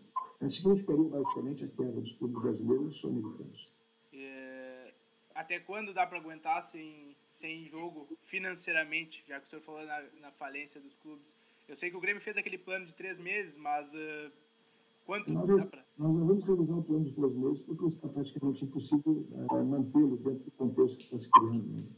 é, 0.41 0.49
significaria 0.49 1.05
basicamente 1.05 1.65
a 1.65 1.69
queda 1.69 2.01
dos 2.01 2.13
clubes 2.13 2.43
brasileiros 2.43 2.97
e 2.97 2.99
sul-americanos. 2.99 3.69
É, 4.13 4.93
até 5.35 5.59
quando 5.59 5.95
dá 5.95 6.07
para 6.07 6.19
aguentar 6.19 6.63
sem, 6.63 7.17
sem 7.31 7.65
jogo 7.65 8.07
financeiramente, 8.23 9.25
já 9.27 9.41
que 9.41 9.47
o 9.47 9.49
senhor 9.49 9.63
falou 9.63 9.85
na, 9.87 10.03
na 10.21 10.31
falência 10.33 10.79
dos 10.81 10.95
clubes? 10.97 11.35
Eu 11.67 11.77
sei 11.77 11.91
que 11.91 11.97
o 11.97 12.01
Grêmio 12.01 12.21
fez 12.21 12.37
aquele 12.37 12.59
plano 12.59 12.85
de 12.85 12.93
três 12.93 13.19
meses, 13.19 13.57
mas 13.57 13.95
uh, 13.95 14.33
Quanto 15.09 15.33
nós, 15.33 15.47
dá 15.47 15.65
para... 15.65 15.85
Nós 15.97 16.15
não 16.15 16.27
vamos 16.27 16.45
revisar 16.45 16.79
o 16.79 16.83
plano 16.83 17.05
de 17.07 17.19
meses 17.19 17.61
porque 17.61 17.87
está 17.87 18.07
praticamente 18.09 18.63
impossível 18.63 19.27
é, 19.33 19.63
mantê-lo 19.63 20.19
dentro 20.19 20.45
do 20.45 20.51
contexto 20.51 20.99
que 20.99 21.05
está 21.05 21.19
se 21.19 21.31
criando. 21.31 21.65
Né? 21.67 21.89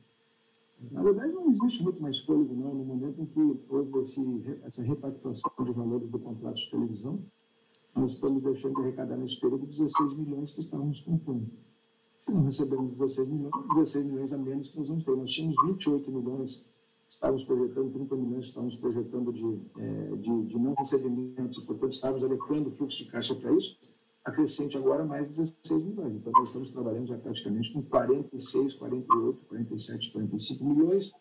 Na 0.92 1.02
verdade, 1.02 1.32
não 1.32 1.50
existe 1.50 1.82
muito 1.82 2.00
mais 2.00 2.20
fôlego, 2.20 2.54
não, 2.54 2.72
no 2.72 2.84
momento 2.84 3.20
em 3.20 3.26
que 3.26 3.40
houve 3.68 3.98
esse, 3.98 4.22
essa 4.62 4.84
repactuação 4.84 5.50
de 5.60 5.72
valores 5.72 6.08
do 6.08 6.20
contrato 6.20 6.54
de 6.54 6.70
televisão, 6.70 7.20
nós 7.96 8.12
estamos 8.12 8.44
deixando 8.44 8.76
de 8.76 8.82
arrecadar 8.82 9.16
nesse 9.16 9.40
período 9.40 9.66
16 9.66 10.14
milhões 10.14 10.52
que 10.52 10.60
estávamos 10.60 11.00
contando. 11.00 11.50
Se 12.20 12.32
não 12.32 12.44
recebemos 12.44 12.92
16 12.92 13.28
milhões, 13.28 13.52
16 13.74 14.06
milhões 14.06 14.32
a 14.32 14.38
menos 14.38 14.68
que 14.68 14.78
nós 14.78 14.88
vamos 14.88 15.02
ter. 15.02 15.16
Nós 15.16 15.32
tínhamos 15.32 15.56
28 15.64 16.12
milhões 16.12 16.64
estávamos 17.10 17.42
projetando 17.42 17.92
30 17.92 18.16
milhões, 18.16 18.46
estávamos 18.46 18.76
projetando 18.76 19.32
de, 19.32 19.60
é, 19.78 20.16
de, 20.16 20.46
de, 20.46 20.58
não 20.58 20.74
recebimentos, 20.74 21.58
portanto, 21.64 21.92
estávamos 21.92 22.22
adequando 22.22 22.70
o 22.70 22.72
fluxo 22.72 23.04
de 23.04 23.10
caixa 23.10 23.34
para 23.34 23.52
isso, 23.52 23.76
acrescente 24.24 24.78
agora 24.78 25.04
mais 25.04 25.28
16 25.28 25.82
milhões. 25.82 26.14
Então, 26.14 26.32
nós 26.32 26.48
estamos 26.48 26.70
trabalhando 26.70 27.08
já 27.08 27.18
praticamente 27.18 27.72
com 27.72 27.82
46, 27.82 28.74
48, 28.74 29.44
47, 29.48 30.12
45 30.12 30.64
milhões 30.64 31.12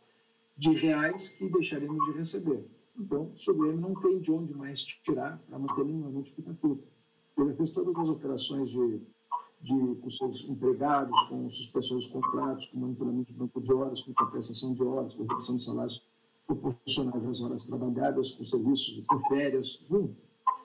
de 0.56 0.74
reais 0.76 1.30
que 1.30 1.50
deixaremos 1.50 2.06
de 2.06 2.12
receber. 2.20 2.64
Então, 2.96 3.34
o 3.48 3.54
Grêmio 3.56 3.82
não 3.82 3.96
tem 3.96 4.20
de 4.20 4.32
onde 4.32 4.54
mais 4.54 4.84
tirar 4.84 5.42
para 5.48 5.58
manter 5.58 5.86
nenhuma 5.86 6.10
multiplicativa. 6.10 6.78
Ele 7.38 7.54
fez 7.56 7.72
todas 7.72 7.96
as 7.96 8.10
operações 8.10 8.70
de 8.70 9.02
de, 9.62 9.96
com 9.96 10.10
seus 10.10 10.48
empregados, 10.48 11.20
com 11.28 11.50
suspensões 11.50 12.04
de 12.04 12.14
contratos, 12.14 12.68
com 12.68 12.80
monitoramento 12.80 13.32
de 13.32 13.38
banco 13.38 13.62
de 13.62 13.74
horas, 13.74 14.02
com 14.02 14.14
compensação 14.14 14.74
de 14.74 14.84
horas, 14.84 15.14
com 15.14 15.24
redução 15.24 15.56
de 15.58 15.64
salários 15.64 16.08
proporcionais 16.48 17.26
às 17.26 17.42
horas 17.42 17.64
trabalhadas, 17.64 18.32
com 18.32 18.44
serviços, 18.44 19.04
com 19.08 19.20
férias, 19.28 19.86
enfim, 19.90 20.16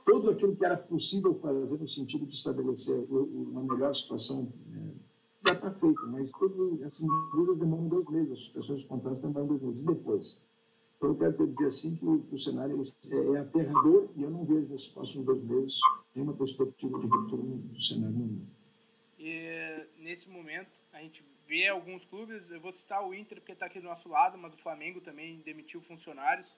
tudo 0.04 0.30
aquilo 0.30 0.54
que 0.54 0.64
era 0.64 0.76
possível 0.76 1.34
fazer 1.40 1.78
no 1.78 1.88
sentido 1.88 2.26
de 2.26 2.34
estabelecer 2.34 3.06
uma 3.10 3.62
melhor 3.62 3.94
situação 3.94 4.52
é, 4.72 4.94
já 5.46 5.54
está 5.54 5.70
feito, 5.72 6.06
mas 6.08 6.30
todas 6.30 6.80
essas 6.82 7.00
medidas 7.00 7.58
demoram 7.58 7.88
dois 7.88 8.08
meses, 8.08 8.32
as 8.32 8.38
suspensões 8.40 8.80
de 8.80 8.86
contratos 8.86 9.20
demoram 9.20 9.46
dois 9.46 9.62
meses. 9.62 9.82
E 9.82 9.86
depois? 9.86 10.40
Então, 10.96 11.10
eu 11.10 11.16
quero 11.16 11.46
dizer 11.46 11.66
assim 11.66 11.96
que 11.96 12.06
o, 12.06 12.24
o 12.30 12.38
cenário 12.38 12.80
é, 13.10 13.16
é, 13.16 13.38
aterrador 13.40 14.08
e 14.16 14.22
eu 14.22 14.30
não 14.30 14.44
vejo 14.44 14.68
nesses 14.68 14.88
próximos 14.88 15.26
dois 15.26 15.42
meses 15.44 15.80
nenhuma 16.14 16.34
perspectiva 16.34 16.98
de 16.98 17.06
retorno 17.06 17.56
do 17.56 17.80
cenário 17.80 18.16
normal. 18.16 18.46
E 19.26 19.86
nesse 19.96 20.28
momento 20.28 20.78
a 20.92 21.00
gente 21.00 21.24
vê 21.48 21.66
alguns 21.66 22.04
clubes, 22.04 22.50
eu 22.50 22.60
vou 22.60 22.70
citar 22.70 23.02
o 23.02 23.14
Inter 23.14 23.38
porque 23.40 23.52
está 23.52 23.64
aqui 23.64 23.80
do 23.80 23.86
nosso 23.86 24.06
lado, 24.06 24.36
mas 24.36 24.52
o 24.52 24.58
Flamengo 24.58 25.00
também 25.00 25.40
demitiu 25.46 25.80
funcionários. 25.80 26.52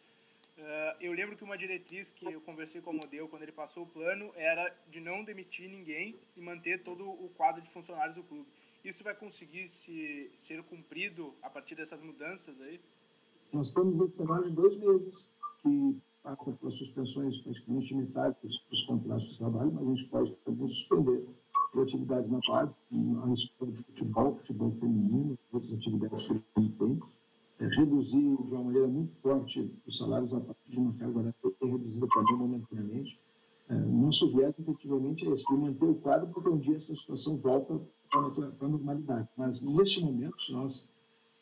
Uh, 0.59 0.97
eu 1.01 1.13
lembro 1.13 1.37
que 1.37 1.45
uma 1.45 1.57
diretriz 1.57 2.11
que 2.11 2.25
eu 2.27 2.41
conversei 2.41 2.81
com 2.81 2.91
o 2.91 2.95
Modelo 2.95 3.29
quando 3.29 3.43
ele 3.43 3.53
passou 3.53 3.85
o 3.85 3.87
plano 3.87 4.33
era 4.35 4.75
de 4.89 4.99
não 4.99 5.23
demitir 5.23 5.71
ninguém 5.71 6.19
e 6.37 6.41
manter 6.41 6.83
todo 6.83 7.09
o 7.09 7.31
quadro 7.37 7.63
de 7.63 7.71
funcionários 7.71 8.17
do 8.17 8.25
clube. 8.25 8.49
Isso 8.85 9.05
vai 9.05 9.15
conseguir 9.15 9.69
se, 9.69 10.29
ser 10.35 10.61
cumprido 10.65 11.37
a 11.43 11.49
partir 11.49 11.77
dessas 11.77 12.03
mudanças 12.03 12.61
aí? 12.61 12.81
Nós 13.53 13.69
estamos 13.69 13.95
no 13.95 14.09
cenário 14.09 14.47
de 14.47 14.57
dois 14.57 14.77
meses, 14.77 15.29
que 15.63 15.97
passa 16.21 16.51
por 16.51 16.73
suspensões 16.73 17.39
praticamente 17.43 17.95
limitadas 17.95 18.59
para 18.59 18.73
os 18.73 18.83
contratos 18.83 19.31
de 19.31 19.39
trabalho, 19.39 19.71
mas 19.73 19.87
a 19.87 19.91
gente 19.95 20.05
pode 20.07 20.35
também 20.45 20.67
suspender 20.67 21.25
atividades 21.83 22.31
na 22.31 22.41
base, 22.49 22.73
a 23.25 23.33
escola 23.33 23.71
de 23.71 23.79
futebol, 23.79 24.37
futebol 24.37 24.73
feminino, 24.81 25.39
outras 25.53 25.73
atividades 25.73 26.27
que 26.27 26.33
ele 26.57 26.69
tem, 26.79 27.01
é, 27.59 27.67
reduzir 27.69 28.21
de 28.21 28.55
uma 28.55 28.65
maneira 28.65 28.87
muito 28.87 29.15
forte 29.17 29.73
os 29.87 29.97
salários 29.97 30.35
a 30.35 30.41
partir 30.41 30.71
de 30.71 30.79
uma 30.79 30.93
carga 30.95 31.19
horária 31.19 31.35
reduzida 31.63 32.07
também 32.13 32.37
momentaneamente. 32.37 33.19
É, 33.69 33.75
nosso 33.75 34.31
viés, 34.33 34.59
efetivamente, 34.59 35.27
é 35.27 35.31
esse, 35.33 35.47
de 35.47 35.57
manter 35.57 35.87
o 35.87 35.95
quadro, 35.95 36.29
porque 36.29 36.49
um 36.49 36.59
dia 36.59 36.77
essa 36.77 36.95
situação 36.95 37.37
volta 37.39 37.81
para 38.11 38.67
a 38.67 38.69
normalidade. 38.69 39.29
Mas, 39.37 39.63
neste 39.63 40.05
momento, 40.05 40.41
se 40.41 40.53
nós 40.53 40.89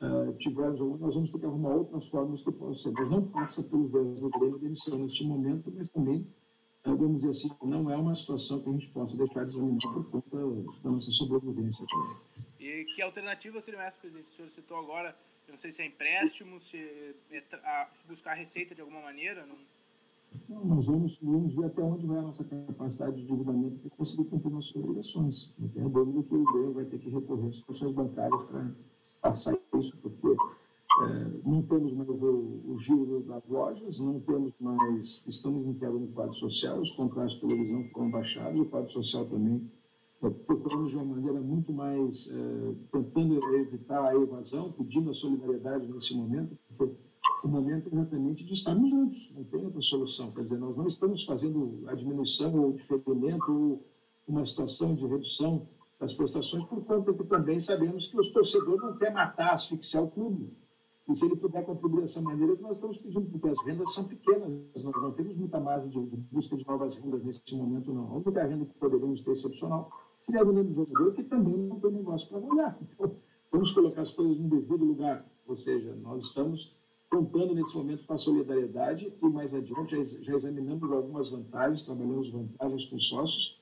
uh, 0.01 0.33
tivermos 0.39 0.81
nós 1.01 1.15
vamos 1.15 1.31
ter 1.31 1.39
que 1.39 1.47
arrumar 1.47 1.75
outras 1.75 2.07
formas 2.07 2.43
que 2.43 2.53
possam 2.53 2.75
ser. 2.75 2.93
Mas 2.93 3.11
não 3.11 3.23
passa 3.23 3.63
pelo 3.63 3.89
viés 3.89 4.21
do 4.21 4.31
Grêmio 4.31 4.59
demissão 4.59 4.99
neste 4.99 5.27
momento, 5.27 5.73
mas 5.75 5.91
também 5.91 6.27
vamos 6.85 7.19
dizer 7.19 7.31
assim, 7.31 7.51
não 7.63 7.91
é 7.91 7.97
uma 7.97 8.15
situação 8.15 8.63
que 8.63 8.69
a 8.69 8.73
gente 8.73 8.89
possa 8.89 9.17
deixar 9.17 9.45
de 9.45 9.51
examinar 9.51 9.93
por 9.93 10.05
conta 10.11 10.37
da 10.83 10.91
nossa 10.91 11.11
sobrevivência. 11.11 11.87
E 12.61 12.85
que 12.95 13.03
alternativa 13.03 13.61
seriam 13.61 13.83
essas, 13.83 13.99
presidente? 13.99 14.29
O 14.29 14.33
senhor 14.33 14.51
citou 14.51 14.77
agora, 14.77 15.17
eu 15.47 15.53
não 15.53 15.59
sei 15.59 15.73
se 15.73 15.83
é 15.83 15.87
empréstimo, 15.87 16.61
se 16.61 16.77
é 17.31 17.89
buscar 18.07 18.35
receita 18.35 18.75
de 18.75 18.81
alguma 18.81 19.01
maneira, 19.01 19.47
não... 19.47 19.57
Não, 20.49 20.65
nós 20.65 20.87
vamos, 20.87 21.17
vamos 21.23 21.55
ver 21.55 21.67
até 21.67 21.81
onde 21.81 22.07
vai 22.07 22.19
a 22.19 22.23
nossa 22.23 22.43
capacidade 22.43 23.15
de 23.15 23.23
endividamento 23.23 23.79
para 23.79 23.91
conseguir 23.91 24.25
cumprir 24.25 24.51
nossas 24.51 24.75
obrigações. 24.75 25.53
Não 25.57 25.69
tenho 25.69 25.89
dúvida 25.89 26.23
que 26.25 26.35
o 26.35 26.45
governo 26.45 26.73
vai 26.73 26.85
ter 26.87 26.99
que 26.99 27.09
recorrer 27.09 27.43
às 27.43 27.49
instituições 27.51 27.93
bancárias 27.93 28.43
para 28.43 28.75
passar 29.21 29.57
isso, 29.79 29.97
porque 29.99 30.37
não 31.45 31.63
temos 31.63 31.93
mais 31.93 32.09
o, 32.09 32.63
o, 32.67 32.79
giro 32.79 33.21
das 33.27 33.49
lojas, 33.49 33.99
não 33.99 34.21
temos 34.21 34.55
mais, 34.61 35.25
estamos 35.27 35.77
queda 35.79 35.93
no 35.93 36.07
quadro 36.09 36.35
social, 36.35 36.81
os 36.81 36.93
contratos 36.93 37.35
de 37.35 37.41
televisão 37.41 37.85
foram 37.93 38.11
baixados, 38.11 38.61
o 38.61 38.67
quadro 38.67 38.91
social 38.91 39.27
também 39.27 39.69
é, 40.23 40.31
procuramos 40.31 40.93
de 40.93 40.97
uma 40.97 41.17
maneira 41.17 41.41
muito 41.41 41.73
mais, 41.73 42.31
é, 42.31 42.75
tentando 42.93 43.43
evitar 43.57 44.09
a 44.09 44.15
evasão, 44.15 44.73
pedindo 44.73 45.11
a 45.11 45.15
solidariedade 45.15 45.87
nesse 45.91 46.17
momento, 46.17 46.57
porque 46.69 46.95
o 47.43 47.49
momento 47.49 47.89
é 47.91 47.95
exatamente 47.95 48.45
de 48.45 48.53
estarmos 48.53 48.91
juntos, 48.91 49.33
não 49.35 49.45
tem 49.45 49.65
outra 49.65 49.81
solução. 49.81 50.31
Quer 50.33 50.45
dizer, 50.45 50.59
nós 50.59 50.77
não 50.77 50.87
estamos 50.87 51.25
fazendo 51.25 51.85
a 51.89 51.95
diminuição 51.95 52.55
ou 52.59 52.73
diferimento 52.73 53.53
ou 53.53 53.87
uma 54.27 54.47
situação 54.47 54.95
de 54.95 55.07
redução 55.07 55.69
das 56.01 56.15
prestações 56.15 56.65
por 56.65 56.85
conta 56.85 57.13
que 57.13 57.25
também 57.25 57.61
sabemos 57.61 58.07
que 58.07 58.19
os 58.19 58.29
torcedores 58.29 58.81
não 58.81 58.97
querem 58.97 59.15
matar, 59.15 59.55
asfixiar 59.55 60.05
o 60.05 60.11
clube. 60.11 60.51
E 61.07 61.15
se 61.15 61.27
ele 61.27 61.37
puder 61.37 61.65
contribuir 61.67 62.03
dessa 62.03 62.23
maneira, 62.23 62.57
nós 62.61 62.77
estamos 62.77 62.97
pedindo, 62.97 63.29
porque 63.31 63.49
as 63.49 63.63
rendas 63.67 63.93
são 63.93 64.05
pequenas, 64.05 64.51
nós 64.83 65.03
não 65.03 65.13
temos 65.13 65.37
muita 65.37 65.61
margem 65.61 65.91
de, 65.91 66.17
busca 66.33 66.57
de 66.57 66.67
novas 66.67 66.97
rendas 66.97 67.23
nesse 67.23 67.55
momento, 67.57 67.93
não. 67.93 68.07
A 68.07 68.15
única 68.15 68.47
renda 68.47 68.65
que 68.65 68.79
poderíamos 68.79 69.21
ter 69.21 69.33
excepcional 69.33 69.91
seria 70.23 70.41
a 70.41 70.45
venda 70.45 70.65
do 70.65 70.73
jogador, 70.73 71.13
que 71.13 71.23
também 71.25 71.57
não 71.57 71.79
tem 71.79 71.91
negócio 71.91 72.29
para 72.29 72.39
olhar. 72.39 72.79
Então, 72.81 73.15
vamos 73.53 73.71
colocar 73.73 74.01
as 74.01 74.13
coisas 74.13 74.39
no 74.39 74.49
devido 74.49 74.83
lugar. 74.83 75.27
Ou 75.47 75.57
seja, 75.57 75.95
nós 75.95 76.25
estamos 76.27 76.75
contando 77.11 77.55
nesse 77.55 77.77
momento 77.77 78.07
com 78.07 78.15
a 78.15 78.19
solidariedade 78.19 79.13
e 79.23 79.29
mais 79.29 79.55
adiante 79.55 79.97
já, 79.97 80.03
já 80.23 80.35
examinamos 80.35 80.91
algumas 80.91 81.31
vantagens, 81.31 81.83
trabalhamos 81.83 82.31
vantagens 82.31 82.87
com 82.87 82.99
sócios, 82.99 83.61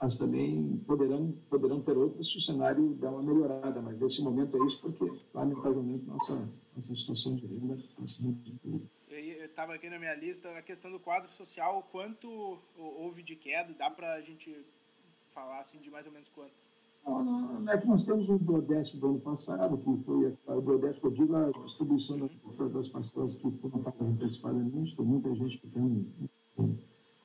mas 0.00 0.16
também 0.16 0.76
poderão, 0.86 1.32
poderão 1.48 1.80
ter 1.80 1.96
outras 1.96 2.26
se 2.30 2.36
o 2.36 2.40
cenário 2.40 2.94
der 2.94 3.08
uma 3.08 3.22
melhorada, 3.22 3.80
mas 3.80 3.98
nesse 3.98 4.22
momento 4.22 4.56
é 4.56 4.66
isso 4.66 4.80
porque, 4.80 5.10
lamentavelmente, 5.32 6.04
nossa, 6.06 6.46
nossa 6.76 6.94
situação 6.94 7.36
de 7.36 7.46
renda 7.46 7.76
está 8.02 8.24
muito 8.24 8.88
eu 9.44 9.46
estava 9.46 9.74
aqui 9.74 9.88
na 9.88 9.98
minha 9.98 10.14
lista 10.14 10.50
a 10.58 10.62
questão 10.62 10.90
do 10.90 10.98
quadro 10.98 11.30
social, 11.30 11.86
quanto 11.92 12.58
houve 12.76 13.22
de 13.22 13.36
queda, 13.36 13.72
dá 13.74 13.88
para 13.88 14.14
a 14.14 14.20
gente 14.20 14.64
falar 15.32 15.60
assim 15.60 15.78
de 15.78 15.90
mais 15.90 16.06
ou 16.06 16.12
menos 16.12 16.28
quanto? 16.30 16.52
Não, 17.06 17.60
não, 17.60 17.72
é 17.72 17.78
que 17.78 17.86
nós 17.86 18.04
temos 18.04 18.28
o 18.28 18.38
Brodesco 18.38 18.96
do 18.96 19.08
ano 19.08 19.20
passado, 19.20 19.76
que 19.76 20.04
foi 20.04 20.36
o 20.46 20.60
Brodesco, 20.62 21.06
eu 21.06 21.10
digo, 21.10 21.36
a 21.36 21.50
distribuição 21.64 22.18
das, 22.18 22.72
das 22.72 22.88
parcelas 22.88 23.36
que 23.36 23.50
foram 23.58 23.82
pagas 23.82 24.08
antecipadamente, 24.08 24.96
tem 24.96 25.04
muita 25.04 25.34
gente 25.34 25.58
que 25.58 25.68
tem 25.68 25.82
um, 25.82 26.28
um, 26.58 26.78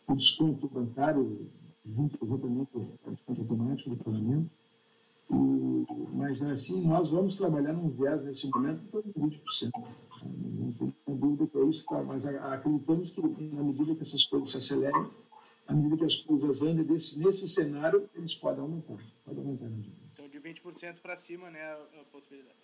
um 0.09 0.15
desconto 0.15 0.67
bancário 0.67 1.49
junto 1.85 2.23
exatamente 2.23 2.69
ao 2.75 3.13
desconto 3.13 3.41
automático 3.41 3.91
do 3.91 4.03
pagamento. 4.03 4.51
Mas, 5.29 6.41
assim, 6.41 6.85
nós 6.85 7.09
vamos 7.09 7.35
trabalhar 7.35 7.73
num 7.73 7.89
viés 7.89 8.23
nesse 8.23 8.49
momento 8.49 8.81
de 9.03 9.13
20%. 9.13 9.71
Não 10.23 10.91
tem 11.05 11.15
dúvida 11.15 11.47
que 11.47 11.57
é 11.57 11.65
isso, 11.65 11.85
tá? 11.85 12.03
mas 12.03 12.25
acreditamos 12.25 13.11
que, 13.11 13.21
na 13.21 13.63
medida 13.63 13.95
que 13.95 14.01
essas 14.01 14.25
coisas 14.25 14.49
se 14.49 14.57
acelerem, 14.57 15.09
à 15.67 15.73
medida 15.73 15.97
que 15.97 16.05
as 16.05 16.17
coisas 16.17 16.63
andam 16.63 16.83
desse, 16.83 17.19
nesse 17.19 17.47
cenário, 17.47 18.09
eles 18.15 18.33
podem 18.35 18.61
aumentar. 18.61 18.97
Podem 19.23 19.43
aumentar 19.43 19.67
Então, 20.13 20.27
de 20.27 20.39
20% 20.39 20.99
para 21.01 21.15
cima, 21.15 21.49
né, 21.51 21.61
a, 21.61 22.03
possibilidade. 22.11 22.57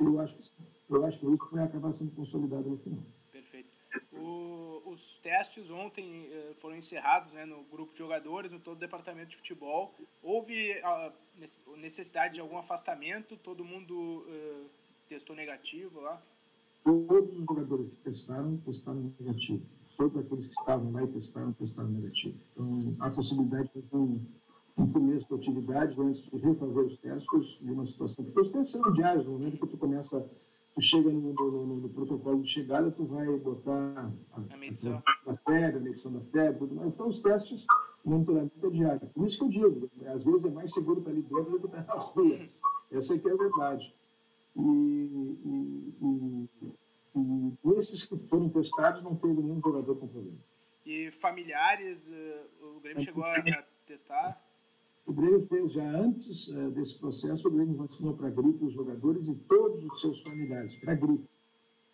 Eu 0.00 0.20
acho 0.20 0.34
que 0.36 0.42
sim. 0.42 0.54
Eu 0.88 1.04
acho 1.04 1.18
que 1.18 1.26
isso 1.26 1.48
vai 1.52 1.64
acabar 1.64 1.92
sendo 1.92 2.10
consolidado 2.12 2.70
no 2.70 2.78
final. 2.78 3.02
Os 4.98 5.16
testes 5.18 5.70
ontem 5.70 6.28
eh, 6.28 6.54
foram 6.56 6.74
encerrados 6.74 7.30
né, 7.32 7.44
no 7.44 7.62
grupo 7.70 7.92
de 7.92 7.98
jogadores, 7.98 8.50
no 8.50 8.58
todo 8.58 8.76
o 8.76 8.80
departamento 8.80 9.30
de 9.30 9.36
futebol. 9.36 9.94
Houve 10.20 10.72
a 10.82 11.12
necessidade 11.76 12.34
de 12.34 12.40
algum 12.40 12.58
afastamento? 12.58 13.36
Todo 13.36 13.64
mundo 13.64 13.94
uh, 14.26 14.68
testou 15.08 15.36
negativo 15.36 16.00
lá? 16.00 16.20
Todos 16.82 17.30
os 17.32 17.46
jogadores 17.46 17.88
que 17.90 17.96
testaram, 18.02 18.56
testaram 18.58 19.14
negativo 19.20 19.64
todos 19.96 20.16
aqueles 20.16 20.46
que 20.46 20.54
estavam 20.54 20.92
lá 20.92 21.02
e 21.02 21.08
testaram, 21.08 21.52
testaram 21.52 21.88
negativo. 21.90 22.36
Então, 22.52 22.96
há 23.00 23.10
possibilidade 23.10 23.70
de 23.74 23.96
um, 23.96 24.20
um 24.76 24.92
começo 24.92 25.28
da 25.28 25.36
atividade 25.36 26.00
antes 26.00 26.22
de 26.22 26.36
refazer 26.38 26.84
os 26.84 26.98
testes 26.98 27.58
de 27.60 27.70
uma 27.70 27.84
situação. 27.84 28.24
Porque 28.24 28.40
os 28.40 28.48
testes 28.48 28.80
são 28.80 28.92
diários, 28.92 29.26
no 29.26 29.32
momento 29.32 29.58
que 29.58 29.66
tu 29.66 29.76
começa, 29.76 30.24
tu 30.78 30.82
chega 30.82 31.10
no, 31.10 31.32
no, 31.32 31.50
no, 31.50 31.76
no 31.76 31.88
protocolo 31.88 32.40
de 32.40 32.48
chegada, 32.48 32.88
tu 32.92 33.04
vai 33.04 33.26
botar 33.38 34.12
a, 34.32 34.54
a 34.54 34.56
medição 34.56 35.02
da 35.26 35.34
febre, 35.34 35.76
a 35.76 35.80
medição 35.80 36.12
da 36.12 36.20
febre, 36.20 36.58
tudo 36.60 36.76
mais. 36.76 36.88
Então, 36.88 37.08
os 37.08 37.18
testes, 37.18 37.66
o 38.04 38.10
monitoramento 38.10 38.64
é 38.64 38.70
diário. 38.70 39.08
Por 39.08 39.26
isso 39.26 39.38
que 39.38 39.44
eu 39.44 39.48
digo, 39.48 39.90
às 40.06 40.22
vezes 40.22 40.44
é 40.44 40.50
mais 40.50 40.72
seguro 40.72 41.02
para 41.02 41.10
ali 41.10 41.22
dentro 41.22 41.58
do 41.58 41.68
que 41.68 41.76
estar 41.76 41.84
na 41.84 42.00
rua. 42.00 42.38
Essa 42.92 43.16
aqui 43.16 43.28
é 43.28 43.32
a 43.32 43.36
verdade. 43.36 43.94
E, 44.56 44.60
e, 44.60 45.94
e 46.00 46.48
e 47.16 47.76
esses 47.76 48.04
que 48.04 48.16
foram 48.28 48.48
testados 48.48 49.02
não 49.02 49.16
teve 49.16 49.42
nenhum 49.42 49.60
jogador 49.60 49.96
com 49.96 50.06
problema. 50.06 50.38
E 50.86 51.10
familiares, 51.10 52.08
eh, 52.08 52.46
o 52.60 52.78
Grêmio 52.78 53.02
chegou 53.02 53.24
a 53.24 53.42
testar? 53.84 54.40
O 55.08 55.12
Grêmio 55.14 55.46
fez 55.46 55.72
já 55.72 55.88
antes 55.88 56.48
uh, 56.48 56.70
desse 56.70 56.98
processo, 56.98 57.48
o 57.48 57.50
Grêmio 57.50 57.74
vacinou 57.76 58.14
para 58.14 58.28
gripe 58.28 58.62
os 58.62 58.74
jogadores 58.74 59.26
e 59.26 59.34
todos 59.34 59.82
os 59.82 60.02
seus 60.02 60.20
familiares, 60.20 60.76
para 60.76 60.94
gripe. 60.94 61.26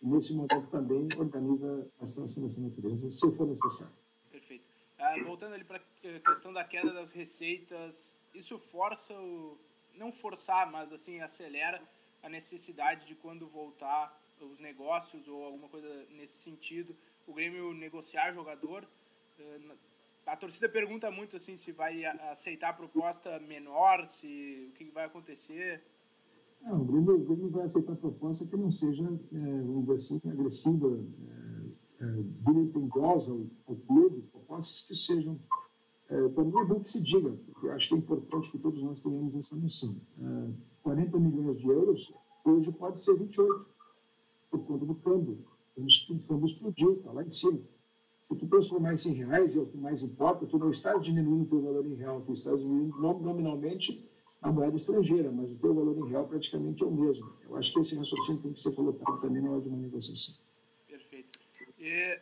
Nesse 0.01 0.33
momento 0.33 0.67
também 0.69 1.07
organiza 1.17 1.89
a 2.01 2.05
situação 2.05 2.43
dessa 2.43 2.59
natureza, 2.59 3.09
se 3.09 3.31
for 3.37 3.47
necessário. 3.47 3.93
Perfeito. 4.29 4.65
Ah, 4.99 5.15
voltando 5.23 5.53
ali 5.53 5.63
para 5.63 5.77
a 5.77 6.29
questão 6.29 6.51
da 6.51 6.65
queda 6.65 6.91
das 6.91 7.13
receitas, 7.13 8.17
isso 8.33 8.59
força 8.59 9.13
o. 9.13 9.57
não 9.93 10.11
forçar, 10.11 10.69
mas 10.69 10.91
assim, 10.91 11.21
acelera 11.21 11.81
a 12.21 12.27
necessidade 12.27 13.07
de 13.07 13.15
quando 13.15 13.47
voltar 13.47 14.21
os 14.41 14.59
negócios 14.59 15.25
ou 15.29 15.45
alguma 15.45 15.69
coisa 15.69 16.05
nesse 16.09 16.33
sentido, 16.33 16.93
o 17.25 17.33
Grêmio 17.33 17.73
negociar 17.73 18.33
jogador. 18.33 18.85
Eh, 19.39 19.59
a 20.25 20.35
torcida 20.35 20.67
pergunta 20.67 21.11
muito 21.11 21.35
assim 21.35 21.55
se 21.55 21.71
vai 21.71 22.03
aceitar 22.05 22.69
a 22.69 22.73
proposta 22.73 23.39
menor, 23.39 24.07
se 24.07 24.69
o 24.69 24.73
que 24.73 24.85
vai 24.85 25.05
acontecer. 25.05 25.83
Não, 26.61 26.81
o 26.81 26.85
Grêmio, 26.85 27.15
o 27.15 27.25
Grêmio 27.25 27.49
vai 27.49 27.65
aceitar 27.65 27.93
a 27.93 27.97
proposta 27.97 28.45
que 28.45 28.57
não 28.57 28.71
seja, 28.71 29.03
é, 29.03 29.37
vamos 29.37 29.81
dizer 29.81 29.93
assim, 29.93 30.21
agressiva, 30.27 30.87
é, 30.87 32.03
é, 32.05 32.05
ao 33.67 33.75
clube, 33.75 34.21
propostas 34.31 34.87
que 34.87 34.95
sejam. 34.95 35.39
É, 36.09 36.27
para 36.29 36.43
mim 36.43 36.59
é 36.59 36.65
bom 36.65 36.79
que 36.79 36.89
se 36.89 37.01
diga, 37.01 37.31
porque 37.31 37.67
eu 37.67 37.71
acho 37.73 37.89
que 37.89 37.95
é 37.95 37.97
importante 37.97 38.51
que 38.51 38.57
todos 38.57 38.81
nós 38.81 39.01
tenhamos 39.01 39.35
essa 39.35 39.55
noção. 39.55 39.95
É, 40.19 40.51
40 40.81 41.19
milhões 41.19 41.57
de 41.57 41.67
euros, 41.67 42.13
hoje 42.43 42.71
pode 42.71 42.99
ser 42.99 43.15
28 43.15 43.65
por 44.49 44.65
conta 44.65 44.85
do 44.85 44.95
câmbio. 44.95 45.45
O 45.77 46.19
câmbio 46.27 46.45
explodiu, 46.45 46.93
está 46.93 47.11
lá 47.11 47.23
em 47.23 47.29
cima. 47.29 47.59
Se 48.27 48.35
tu 48.35 48.47
transformar 48.47 48.93
isso 48.93 49.09
em 49.09 49.13
reais, 49.13 49.55
é 49.55 49.59
o 49.59 49.67
que 49.67 49.77
mais 49.77 50.01
importa, 50.01 50.47
tu 50.47 50.57
não 50.57 50.71
estás 50.71 51.03
diminuindo 51.03 51.43
o 51.43 51.45
teu 51.45 51.61
valor 51.61 51.85
em 51.85 51.95
real, 51.95 52.21
tu 52.21 52.33
estás 52.33 52.59
diminuindo 52.59 52.97
nominalmente 52.99 54.03
a 54.41 54.51
moeda 54.51 54.75
estrangeira, 54.75 55.31
mas 55.31 55.51
o 55.51 55.55
teu 55.55 55.73
valor 55.73 55.97
em 55.97 56.09
real 56.09 56.27
praticamente 56.27 56.83
é 56.83 56.85
o 56.85 56.91
mesmo. 56.91 57.31
Eu 57.43 57.55
acho 57.55 57.71
que 57.71 57.79
esse 57.79 57.95
raciocínio 57.95 58.41
tem 58.41 58.53
que 58.53 58.59
ser 58.59 58.73
colocado 58.73 59.21
também 59.21 59.41
na 59.41 59.51
hora 59.51 59.61
de 59.61 59.69
uma 59.69 59.77
negociação. 59.77 60.43
Perfeito. 60.87 61.39
E, 61.79 62.19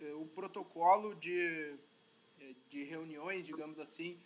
eh, 0.00 0.14
o 0.14 0.26
protocolo 0.26 1.14
de, 1.14 1.74
eh, 2.40 2.54
de 2.68 2.84
reuniões, 2.84 3.46
digamos 3.46 3.78
assim, 3.78 4.18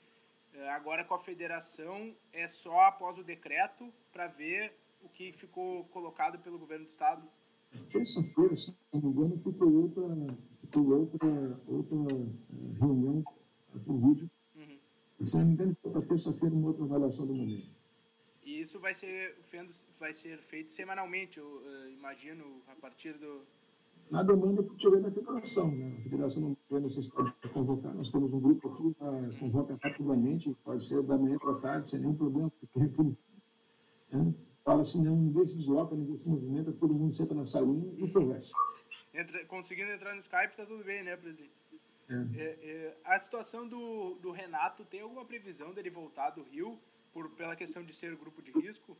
eh, 0.54 0.68
agora 0.70 1.04
com 1.04 1.14
a 1.14 1.18
federação, 1.18 2.14
é 2.32 2.48
só 2.48 2.80
após 2.80 3.18
o 3.18 3.22
decreto 3.22 3.92
para 4.12 4.26
ver 4.26 4.72
o 5.02 5.08
que 5.08 5.32
ficou 5.32 5.84
colocado 5.86 6.38
pelo 6.40 6.58
governo 6.58 6.84
do 6.84 6.90
estado? 6.90 7.26
Terça-feira, 7.90 8.56
se 8.56 8.74
não 8.92 9.00
me 9.00 9.08
engano, 9.08 9.38
ficou 9.38 9.72
outra, 9.82 10.02
ficou 10.66 11.00
outra, 11.00 11.60
outra 11.66 11.96
reunião 12.80 13.24
por 13.84 13.98
vídeo. 14.00 14.30
Uhum. 14.54 14.78
Se 15.24 15.38
não 15.38 15.46
me 15.46 15.52
engano, 15.52 15.76
para 15.82 16.02
terça-feira 16.02 16.54
uma 16.54 16.68
outra 16.68 16.84
avaliação 16.84 17.26
do 17.26 17.34
momento. 17.34 17.66
E 18.44 18.60
isso 18.60 18.78
vai 18.78 18.94
ser, 18.94 19.36
vai 19.98 20.12
ser 20.12 20.38
feito 20.38 20.70
semanalmente, 20.70 21.38
eu 21.38 21.46
uh, 21.46 21.88
imagino, 21.90 22.44
a 22.68 22.74
partir 22.76 23.14
do... 23.14 23.42
Na 24.08 24.22
demanda 24.22 24.62
que 24.62 24.76
tiver 24.76 25.00
da 25.00 25.10
federação. 25.10 25.68
Né? 25.72 25.96
A 25.98 26.02
federação 26.02 26.42
não 26.42 26.56
tem 26.68 26.80
necessidade 26.80 27.34
de 27.42 27.48
convocar. 27.48 27.92
Nós 27.92 28.08
temos 28.08 28.32
um 28.32 28.38
grupo 28.38 28.68
aqui 28.68 28.94
que 28.94 29.04
uh, 29.04 29.40
convoca 29.40 29.76
rapidamente, 29.82 30.56
pode 30.64 30.84
ser 30.84 31.02
da 31.02 31.18
manhã 31.18 31.36
para 31.38 31.54
tarde, 31.54 31.88
sem 31.88 31.98
nenhum 31.98 32.14
problema, 32.14 32.52
porque 32.60 32.78
é 34.12 34.16
né? 34.16 34.34
fala 34.64 34.82
assim, 34.82 35.02
não, 35.02 35.16
ninguém 35.16 35.44
se 35.44 35.56
desloca, 35.56 35.96
ninguém 35.96 36.16
se 36.16 36.28
movimenta, 36.28 36.72
todo 36.72 36.94
mundo 36.94 37.14
senta 37.14 37.34
na 37.34 37.44
salinha 37.44 37.92
e 37.98 38.12
conversa. 38.12 38.54
Entra, 39.16 39.44
conseguindo 39.46 39.90
entrar 39.90 40.12
no 40.12 40.20
Skype, 40.20 40.56
tá 40.56 40.66
tudo 40.66 40.84
bem, 40.84 41.02
né, 41.02 41.16
presidente? 41.16 41.50
É. 42.08 42.14
É, 42.14 42.96
a 43.04 43.18
situação 43.18 43.66
do, 43.66 44.14
do 44.16 44.30
Renato, 44.30 44.84
tem 44.84 45.00
alguma 45.00 45.24
previsão 45.24 45.72
dele 45.72 45.90
voltar 45.90 46.30
do 46.30 46.42
Rio 46.42 46.78
por, 47.12 47.30
pela 47.30 47.56
questão 47.56 47.82
de 47.82 47.94
ser 47.94 48.14
grupo 48.14 48.42
de 48.42 48.52
risco? 48.52 48.96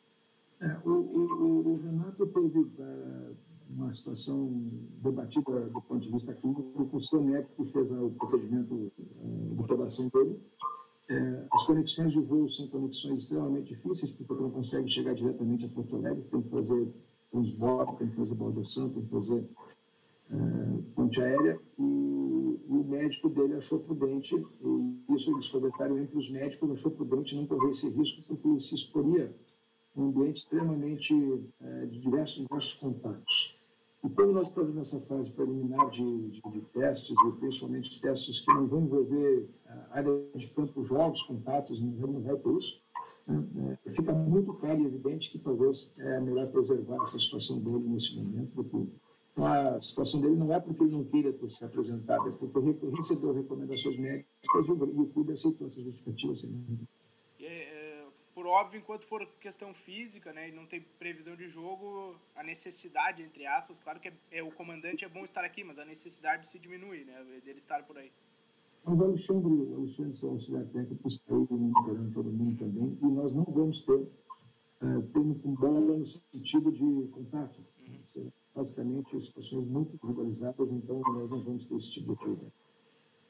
É, 0.61 0.76
o, 0.85 0.90
o, 0.90 1.68
o, 1.68 1.83
Renato 1.83 2.26
teve 2.26 2.59
uh, 2.59 3.37
uma 3.68 3.92
situação 3.92 4.48
debatida 5.02 5.61
do 5.68 5.83
ponto 5.83 6.00
de 6.00 6.11
vista 6.11 6.33
clínico 6.35 6.87
com 6.87 6.96
o 6.96 7.00
seu 7.00 7.22
médico 7.22 7.64
que 7.64 7.72
fez 7.72 7.90
o 7.90 8.11
procedimento 8.11 8.74
uh, 8.74 9.55
de 9.55 9.61
operação 9.61 10.09
dele. 10.09 10.40
É, 11.09 11.46
as 11.52 11.64
conexões 11.64 12.12
de 12.12 12.20
voo 12.20 12.48
são 12.48 12.66
conexões 12.68 13.18
extremamente 13.20 13.74
difíceis, 13.74 14.11
porque 14.11 14.42
não 14.42 14.50
consegue 14.50 14.88
chegar 14.88 15.14
diretamente 15.14 15.66
a 15.66 15.68
Porto 15.68 15.94
Alegre, 15.96 16.24
tem 16.24 16.42
que 16.42 16.48
fazer 16.48 16.88
transbordo, 17.31 17.96
tem 17.96 18.09
que 18.09 18.16
fazer 18.16 18.35
baldeação, 18.35 18.90
tem 18.90 19.02
que 19.02 19.11
fazer 19.11 19.44
é, 19.44 19.65
ponte 20.94 21.20
aérea, 21.20 21.60
e, 21.78 21.82
o 22.68 22.84
médico 22.84 23.28
dele 23.28 23.54
achou 23.54 23.78
prudente, 23.80 24.34
e 24.34 25.14
isso 25.14 25.30
eles 25.32 25.48
conversaram 25.48 25.98
entre 25.98 26.16
os 26.16 26.30
médicos, 26.30 26.70
achou 26.70 26.90
prudente 26.90 27.36
não 27.36 27.46
correr 27.46 27.70
esse 27.70 27.88
risco, 27.88 28.22
porque 28.26 28.48
ele 28.48 28.60
se 28.60 28.74
exporia 28.74 29.34
um 29.96 30.08
ambiente 30.08 30.38
extremamente 30.38 31.14
é, 31.60 31.86
de 31.86 31.98
diversos, 32.00 32.42
diversos 32.42 32.74
contatos. 32.74 33.58
E 34.04 34.10
como 34.10 34.32
nós 34.32 34.48
estamos 34.48 34.74
nessa 34.74 35.00
fase 35.00 35.32
preliminar 35.32 35.90
de, 35.90 36.30
de, 36.30 36.40
de, 36.40 36.60
testes, 36.72 37.16
e 37.26 37.32
principalmente 37.32 38.00
testes 38.00 38.40
que 38.40 38.52
não 38.52 38.66
vão 38.66 38.82
envolver 38.82 39.48
a 39.66 39.98
área 39.98 40.22
de 40.34 40.46
campo, 40.48 40.84
jogos, 40.84 41.22
contatos, 41.22 41.80
não 41.80 42.20
vai 42.20 42.36
ter 42.36 42.56
isso, 42.56 42.80
né, 43.26 43.78
fica 43.94 44.12
muito 44.12 44.52
claro 44.54 44.80
e 44.80 44.86
evidente 44.86 45.30
que 45.32 45.38
talvez 45.38 45.92
é 45.98 46.20
melhor 46.20 46.46
preservar 46.48 47.02
essa 47.02 47.18
situação 47.18 47.58
dele 47.58 47.88
nesse 47.88 48.16
momento, 48.16 48.52
porque 48.54 48.86
a 49.37 49.81
situação 49.81 50.20
dele 50.20 50.37
não 50.37 50.53
é 50.53 50.59
porque 50.59 50.83
ele 50.83 50.92
não 50.92 51.05
queira 51.05 51.33
ter 51.33 51.49
se 51.49 51.64
apresentado, 51.64 52.29
é 52.29 52.33
porque 52.33 52.87
recebeu 52.96 53.33
recomendações 53.33 53.96
médicas 53.99 54.68
e 54.68 54.70
o 54.70 55.07
clube 55.09 55.33
aceitou 55.33 55.66
essa 55.66 55.83
justificativa. 55.83 56.33
Assim, 56.33 56.87
por 58.37 58.46
óbvio, 58.46 58.79
enquanto 58.79 59.07
for 59.07 59.27
questão 59.40 59.72
física, 59.72 60.31
né, 60.31 60.51
e 60.51 60.53
não 60.53 60.66
tem 60.66 60.85
previsão 60.99 61.35
de 61.35 61.49
jogo, 61.49 62.14
a 62.35 62.44
necessidade, 62.44 63.22
entre 63.22 63.46
aspas, 63.46 63.81
claro 63.81 63.99
que 63.99 64.09
é, 64.09 64.12
é, 64.31 64.42
o 64.42 64.53
comandante 64.53 65.07
é 65.07 65.09
bom 65.09 65.25
estar 65.25 65.42
aqui, 65.42 65.64
mas 65.64 65.79
a 65.79 65.87
necessidade 65.87 66.46
se 66.46 66.59
diminui, 66.59 67.03
né, 67.05 67.25
dele 67.42 67.59
estar 67.59 67.83
por 67.85 67.96
aí. 67.96 68.12
Mas 68.85 69.01
o 69.01 69.05
Alexandre, 69.05 69.53
o 69.53 69.77
Alexandre, 69.79 70.12
seu 70.12 70.29
auxiliar 70.29 70.66
técnico, 70.66 71.09
está 71.09 71.35
aí 71.35 71.46
monitorando 71.51 72.12
todo 72.12 72.31
mundo 72.31 72.59
também, 72.59 72.99
e 73.03 73.07
nós 73.07 73.33
não 73.33 73.44
vamos 73.44 73.81
ter 73.81 73.94
uh, 73.94 75.03
tempo 75.14 75.35
com 75.37 75.55
bola 75.55 75.96
no 75.96 76.05
sentido 76.05 76.70
de 76.70 77.09
contato. 77.12 77.59
Basicamente, 78.57 79.21
situações 79.21 79.66
muito 79.69 79.99
regularizadas, 80.07 80.73
então 80.73 81.01
nós 81.01 81.29
não 81.29 81.45
vamos 81.45 81.66
ter 81.66 81.75
esse 81.75 81.92
tipo 81.92 82.12
de 82.12 82.19
coisa. 82.19 82.53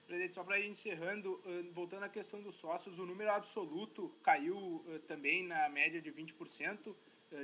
Presidente, 0.07 0.35
só 0.35 0.45
para 0.45 0.61
ir 0.61 0.71
encerrando, 0.71 1.41
voltando 1.75 2.05
à 2.05 2.09
questão 2.09 2.41
dos 2.41 2.55
sócios, 2.55 3.01
o 3.01 3.05
número 3.05 3.33
absoluto 3.33 4.09
caiu 4.23 4.85
também 5.09 5.45
na 5.45 5.69
média 5.69 6.01
de 6.01 6.13
20% 6.13 6.95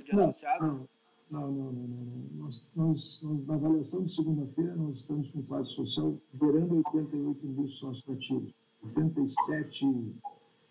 de 0.04 0.12
associados? 0.12 0.86
Não, 1.28 1.50
não, 1.50 1.72
não. 1.72 1.72
não. 1.72 2.12
Nós, 2.34 2.70
nós, 2.76 3.22
nós, 3.22 3.46
na 3.46 3.54
avaliação 3.54 4.04
de 4.04 4.14
segunda-feira, 4.14 4.76
nós 4.76 4.96
estamos 4.96 5.30
com 5.30 5.40
o 5.40 5.42
quadro 5.42 5.66
social 5.66 6.16
beirando 6.32 6.76
88 6.76 7.46
mil 7.46 7.66
sócios 7.66 8.08
ativos. 8.08 8.52
87, 8.84 9.86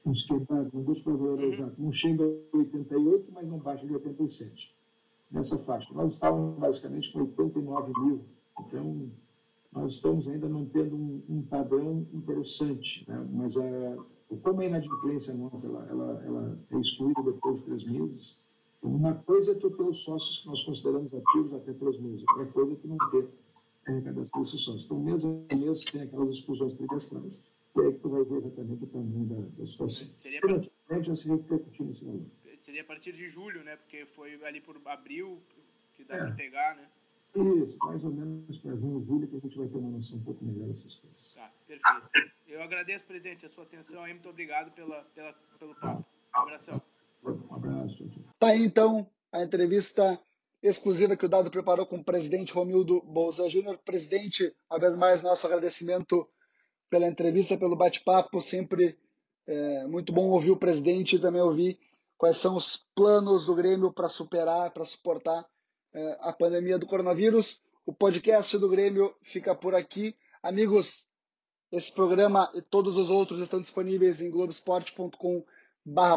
uns 0.06 0.26
quebrados, 0.26 0.72
não 0.74 0.84
vou 0.84 1.18
valor 1.18 1.44
exato. 1.44 1.82
Não 1.82 1.92
chega 1.92 2.24
a 2.24 2.58
88, 2.58 3.32
mas 3.32 3.48
não 3.48 3.58
baixa 3.58 3.86
de 3.86 3.94
87. 3.94 4.76
Nessa 5.32 5.58
faixa. 5.60 5.94
Nós 5.94 6.14
estávamos 6.14 6.60
basicamente 6.60 7.12
com 7.14 7.22
89 7.22 7.94
mil. 8.02 8.22
Então, 8.60 9.10
nós 9.72 9.94
estamos 9.94 10.28
ainda 10.28 10.50
mantendo 10.50 10.96
um, 10.96 11.24
um 11.30 11.42
padrão 11.44 12.06
interessante, 12.14 13.10
né? 13.10 13.26
mas 13.32 13.56
a, 13.58 13.98
como 14.44 14.62
a 14.62 14.66
inadimplência 14.66 15.34
nossa 15.34 15.68
ela, 15.68 15.88
ela, 15.90 16.24
ela 16.26 16.60
é 16.72 16.78
excluída 16.78 17.24
depois 17.24 17.60
de 17.60 17.66
três 17.66 17.84
meses, 17.86 18.44
uma 18.82 19.14
coisa 19.14 19.52
é 19.52 19.56
tu 19.56 19.70
ter 19.70 19.84
os 19.84 20.00
sócios 20.00 20.40
que 20.40 20.48
nós 20.48 20.64
consideramos 20.64 21.14
ativos 21.14 21.54
até 21.54 21.72
três 21.74 22.00
meses, 22.00 22.24
outra 22.30 22.46
coisa 22.48 22.74
é 22.74 22.76
tu 22.76 22.88
não 22.88 22.98
ter 23.12 23.30
a 23.88 23.92
arrecadação 23.92 24.42
desses 24.42 24.62
sócios. 24.62 24.86
Então, 24.86 25.00
mês 25.00 25.24
a 25.24 25.56
mês, 25.56 25.84
tem 25.86 26.02
aquelas 26.02 26.30
exclusões 26.30 26.74
trimestrais, 26.74 27.44
e 27.76 27.82
aí 27.82 27.94
que 27.94 28.00
tu 28.00 28.10
vai 28.10 28.24
ver 28.24 28.38
exatamente 28.38 28.84
o 28.84 28.88
tamanho 28.88 29.26
da, 29.26 29.60
da 29.60 29.66
situação. 29.66 30.14
Seria 30.18 30.42
a 30.90 31.02
já 31.02 31.16
se 31.16 31.30
repercutir 31.30 31.86
nesse 31.86 32.04
valor. 32.04 32.26
Seria 32.62 32.82
a 32.82 32.86
partir 32.86 33.12
de 33.12 33.28
julho, 33.28 33.64
né? 33.64 33.76
Porque 33.76 34.06
foi 34.06 34.42
ali 34.46 34.62
por 34.62 34.80
abril 34.86 35.42
que 35.94 36.04
dá 36.04 36.16
é. 36.16 36.20
para 36.20 36.32
pegar, 36.32 36.76
né? 36.76 36.88
Isso, 37.34 37.78
mais 37.80 38.04
ou 38.04 38.12
menos 38.12 38.58
para 38.58 38.76
junho, 38.76 39.00
julho, 39.00 39.28
que 39.28 39.38
a 39.38 39.40
gente 39.40 39.58
vai 39.58 39.68
ter 39.68 39.78
uma 39.78 39.90
noção 39.90 40.18
um 40.18 40.24
pouco 40.24 40.44
melhor 40.44 40.68
dessas 40.68 40.96
coisas. 40.96 41.34
Tá, 41.34 41.52
perfeito. 41.66 42.34
Eu 42.46 42.62
agradeço, 42.62 43.06
presidente, 43.06 43.46
a 43.46 43.50
sua 43.50 43.64
atenção 43.64 44.04
aí. 44.04 44.14
Muito 44.14 44.30
obrigado 44.30 44.72
pela, 44.74 45.04
pela, 45.16 45.34
pelo 45.58 45.74
papo. 45.76 46.06
Um 46.36 46.42
abração. 46.42 46.82
Um 47.24 47.56
abraço. 47.56 48.10
Tá 48.38 48.48
aí, 48.48 48.64
então, 48.64 49.10
a 49.32 49.42
entrevista 49.42 50.20
exclusiva 50.62 51.16
que 51.16 51.26
o 51.26 51.30
Dado 51.30 51.50
preparou 51.50 51.86
com 51.86 51.98
o 51.98 52.04
presidente 52.04 52.54
Romildo 52.54 53.02
Bolsa 53.02 53.50
Júnior. 53.50 53.78
Presidente, 53.80 54.54
uma 54.70 54.80
vez 54.80 54.96
mais, 54.98 55.22
nosso 55.22 55.48
agradecimento 55.48 56.30
pela 56.90 57.08
entrevista, 57.08 57.58
pelo 57.58 57.78
bate-papo. 57.78 58.42
Sempre 58.42 59.00
é, 59.48 59.88
muito 59.88 60.12
bom 60.12 60.30
ouvir 60.30 60.52
o 60.52 60.58
presidente 60.58 61.16
e 61.16 61.22
também 61.22 61.42
ouvir 61.42 61.80
quais 62.22 62.38
são 62.38 62.56
os 62.56 62.86
planos 62.94 63.46
do 63.46 63.56
Grêmio 63.56 63.92
para 63.92 64.08
superar, 64.08 64.70
para 64.70 64.86
suportar 64.86 65.44
é, 65.92 66.18
a 66.20 66.32
pandemia 66.32 66.78
do 66.78 66.86
coronavírus. 66.86 67.60
O 67.84 67.92
podcast 67.92 68.60
do 68.60 68.70
Grêmio 68.70 69.12
fica 69.24 69.56
por 69.56 69.74
aqui. 69.74 70.16
Amigos, 70.44 71.08
esse 71.72 71.92
programa 71.92 72.52
e 72.54 72.62
todos 72.62 72.96
os 72.96 73.10
outros 73.10 73.40
estão 73.40 73.60
disponíveis 73.60 74.22
em 74.22 74.30
globesport.com 74.30 75.44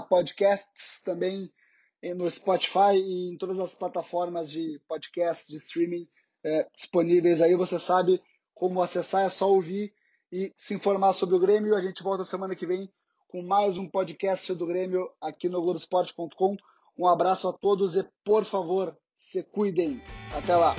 podcasts, 0.06 1.00
também 1.02 1.50
no 2.14 2.30
Spotify 2.30 2.96
e 2.96 3.32
em 3.32 3.38
todas 3.38 3.58
as 3.58 3.74
plataformas 3.74 4.50
de 4.50 4.78
podcast, 4.86 5.50
de 5.50 5.56
streaming 5.56 6.06
é, 6.44 6.68
disponíveis 6.76 7.40
aí. 7.40 7.56
Você 7.56 7.80
sabe 7.80 8.22
como 8.52 8.82
acessar, 8.82 9.24
é 9.24 9.30
só 9.30 9.50
ouvir 9.50 9.94
e 10.30 10.52
se 10.54 10.74
informar 10.74 11.14
sobre 11.14 11.34
o 11.34 11.40
Grêmio. 11.40 11.74
A 11.74 11.80
gente 11.80 12.02
volta 12.02 12.26
semana 12.26 12.54
que 12.54 12.66
vem 12.66 12.92
com 13.34 13.42
mais 13.42 13.76
um 13.76 13.88
podcast 13.88 14.54
do 14.54 14.64
Grêmio 14.64 15.10
aqui 15.20 15.48
no 15.48 15.60
Globoesporte.com. 15.60 16.54
Um 16.96 17.08
abraço 17.08 17.48
a 17.48 17.52
todos 17.52 17.96
e, 17.96 18.08
por 18.24 18.44
favor, 18.44 18.96
se 19.16 19.42
cuidem. 19.42 20.00
Até 20.32 20.54
lá. 20.54 20.76